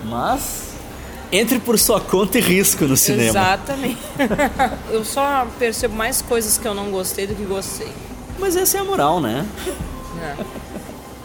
Mas 0.05 0.67
entre 1.31 1.59
por 1.59 1.79
sua 1.79 2.01
conta 2.01 2.39
e 2.39 2.41
risco 2.41 2.85
no 2.85 2.97
cinema. 2.97 3.29
Exatamente. 3.29 3.99
eu 4.91 5.05
só 5.05 5.47
percebo 5.59 5.95
mais 5.95 6.23
coisas 6.23 6.57
que 6.57 6.67
eu 6.67 6.75
não 6.75 6.91
gostei 6.91 7.27
do 7.27 7.35
que 7.35 7.45
gostei. 7.45 7.93
Mas 8.39 8.57
essa 8.57 8.79
é 8.79 8.81
a 8.81 8.85
moral, 8.85 9.21
né? 9.21 9.47
É. 10.23 10.45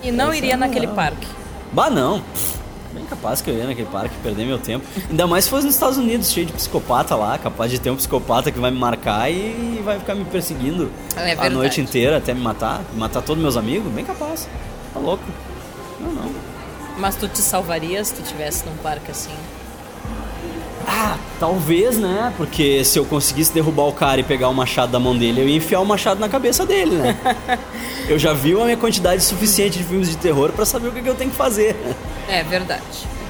E 0.03 0.11
não 0.11 0.27
Essa 0.27 0.37
iria 0.37 0.53
é 0.53 0.57
naquele 0.57 0.87
parque. 0.87 1.27
Bah, 1.71 1.89
não. 1.89 2.21
Capaz 3.11 3.41
que 3.41 3.49
eu 3.49 3.57
ia 3.57 3.65
naquele 3.65 3.89
parque 3.89 4.15
perder 4.23 4.45
meu 4.45 4.57
tempo. 4.57 4.85
Ainda 5.09 5.27
mais 5.27 5.43
se 5.43 5.49
fosse 5.49 5.65
nos 5.65 5.75
Estados 5.75 5.97
Unidos, 5.97 6.31
cheio 6.31 6.45
de 6.45 6.53
psicopata 6.53 7.13
lá, 7.13 7.37
capaz 7.37 7.69
de 7.69 7.77
ter 7.77 7.89
um 7.89 7.97
psicopata 7.97 8.49
que 8.49 8.57
vai 8.57 8.71
me 8.71 8.79
marcar 8.79 9.29
e 9.29 9.81
vai 9.83 9.99
ficar 9.99 10.15
me 10.15 10.23
perseguindo 10.23 10.89
É 11.17 11.33
a 11.33 11.49
noite 11.49 11.81
inteira 11.81 12.17
até 12.17 12.33
me 12.33 12.39
matar, 12.39 12.81
matar 12.95 13.21
todos 13.21 13.43
meus 13.43 13.57
amigos. 13.57 13.91
Bem 13.91 14.05
capaz. 14.05 14.47
Tá 14.93 14.99
louco. 15.01 15.23
Não, 15.99 16.09
não. 16.09 16.31
Mas 16.97 17.17
tu 17.17 17.27
te 17.27 17.39
salvaria 17.39 18.01
se 18.05 18.13
tu 18.13 18.21
estivesse 18.21 18.65
num 18.65 18.77
parque 18.77 19.11
assim? 19.11 19.33
Ah, 20.87 21.17
talvez, 21.37 21.97
né? 21.97 22.33
Porque 22.37 22.85
se 22.85 22.97
eu 22.97 23.03
conseguisse 23.03 23.53
derrubar 23.53 23.89
o 23.89 23.93
cara 23.93 24.21
e 24.21 24.23
pegar 24.23 24.47
o 24.47 24.53
machado 24.53 24.89
da 24.89 24.99
mão 25.01 25.17
dele, 25.17 25.41
eu 25.41 25.49
ia 25.49 25.57
enfiar 25.57 25.81
o 25.81 25.85
machado 25.85 26.21
na 26.21 26.29
cabeça 26.29 26.65
dele, 26.65 26.95
né? 26.95 27.17
eu 28.07 28.17
já 28.17 28.31
vi 28.31 28.53
a 28.53 28.63
minha 28.63 28.77
quantidade 28.77 29.21
suficiente 29.21 29.77
de 29.77 29.83
filmes 29.83 30.09
de 30.09 30.15
terror 30.15 30.51
pra 30.53 30.65
saber 30.65 30.87
o 30.87 30.91
que, 30.93 31.01
que 31.01 31.09
eu 31.09 31.15
tenho 31.15 31.29
que 31.29 31.35
fazer. 31.35 31.75
É 32.31 32.43
verdade. 32.43 32.81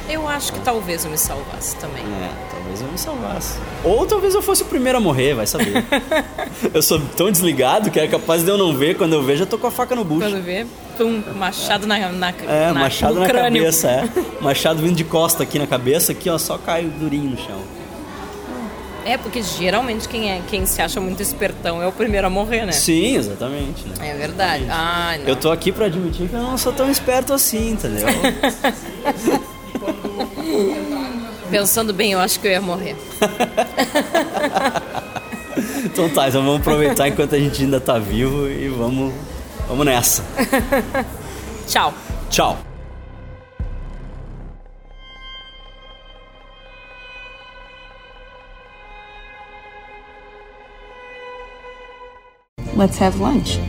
Eu 0.10 0.28
acho 0.28 0.52
que 0.52 0.60
talvez 0.60 1.06
eu 1.06 1.12
me 1.12 1.18
salvasse 1.18 1.76
também. 1.78 2.04
É, 2.04 2.30
talvez 2.52 2.82
eu 2.82 2.88
me 2.88 2.98
salvasse. 2.98 3.58
Ou 3.84 4.06
talvez 4.06 4.36
eu 4.36 4.42
fosse 4.42 4.62
o 4.64 4.66
primeiro 4.66 4.98
a 4.98 5.02
morrer, 5.02 5.34
vai 5.36 5.48
saber. 5.48 5.84
eu 6.74 6.82
sou 6.82 7.00
tão 7.16 7.32
desligado 7.32 7.90
que 7.90 8.00
é 8.00 8.08
capaz 8.08 8.44
de 8.44 8.50
eu 8.50 8.58
não 8.58 8.76
ver. 8.76 8.98
Quando 8.98 9.14
eu 9.14 9.24
vejo, 9.24 9.44
eu 9.44 9.48
tô 9.48 9.58
com 9.58 9.68
a 9.68 9.72
faca 9.72 9.96
no 9.96 10.04
bucho. 10.04 10.22
Quando 10.30 10.44
vê, 10.44 10.66
pum, 10.98 11.24
machado 11.36 11.88
na, 11.88 11.98
na, 12.12 12.30
É, 12.30 12.68
na- 12.68 12.74
machado 12.74 13.20
na 13.20 13.26
crânio. 13.26 13.62
cabeça, 13.62 13.90
é. 13.90 14.10
Machado 14.42 14.82
vindo 14.82 14.96
de 14.96 15.04
costa 15.06 15.44
aqui 15.44 15.58
na 15.58 15.68
cabeça, 15.68 16.12
aqui 16.12 16.30
ó, 16.30 16.38
só 16.38 16.58
cai 16.58 16.84
durinho 16.84 17.30
no 17.32 17.38
chão. 17.38 17.62
É, 19.06 19.18
porque 19.18 19.42
geralmente 19.42 20.08
quem, 20.08 20.32
é, 20.32 20.42
quem 20.48 20.66
se 20.66 20.82
acha 20.82 21.02
muito 21.02 21.22
espertão 21.22 21.82
é 21.82 21.88
o 21.88 21.92
primeiro 21.92 22.28
a 22.28 22.30
morrer, 22.30 22.66
né? 22.66 22.72
Sim, 22.72 23.16
exatamente, 23.16 23.86
né? 23.88 24.10
É 24.10 24.14
verdade. 24.16 24.66
Ah, 24.70 25.16
não. 25.20 25.28
Eu 25.28 25.36
tô 25.36 25.52
aqui 25.52 25.72
pra 25.72 25.88
admitir 25.88 26.30
que 26.30 26.36
eu 26.36 26.42
não 26.42 26.58
sou 26.58 26.72
tão 26.72 26.90
esperto 26.90 27.34
assim, 27.34 27.72
entendeu? 27.72 28.08
Pensando 31.50 31.94
bem, 31.94 32.14
eu 32.14 32.20
acho 32.20 32.40
que 32.40 32.48
eu 32.48 32.52
ia 32.52 32.62
morrer. 32.62 32.96
então 35.84 36.10
tá, 36.10 36.30
então 36.30 36.44
vamos 36.44 36.62
aproveitar 36.62 37.10
enquanto 37.10 37.36
a 37.36 37.40
gente 37.40 37.64
ainda 37.64 37.80
tá 37.80 38.00
vivo 38.00 38.48
e 38.48 38.70
vamos, 38.70 39.14
vamos 39.68 39.86
nessa. 39.86 40.24
Tchau. 41.68 41.94
Tchau. 42.30 42.71
Let's 52.82 52.98
have 52.98 53.20
lunch. 53.20 53.60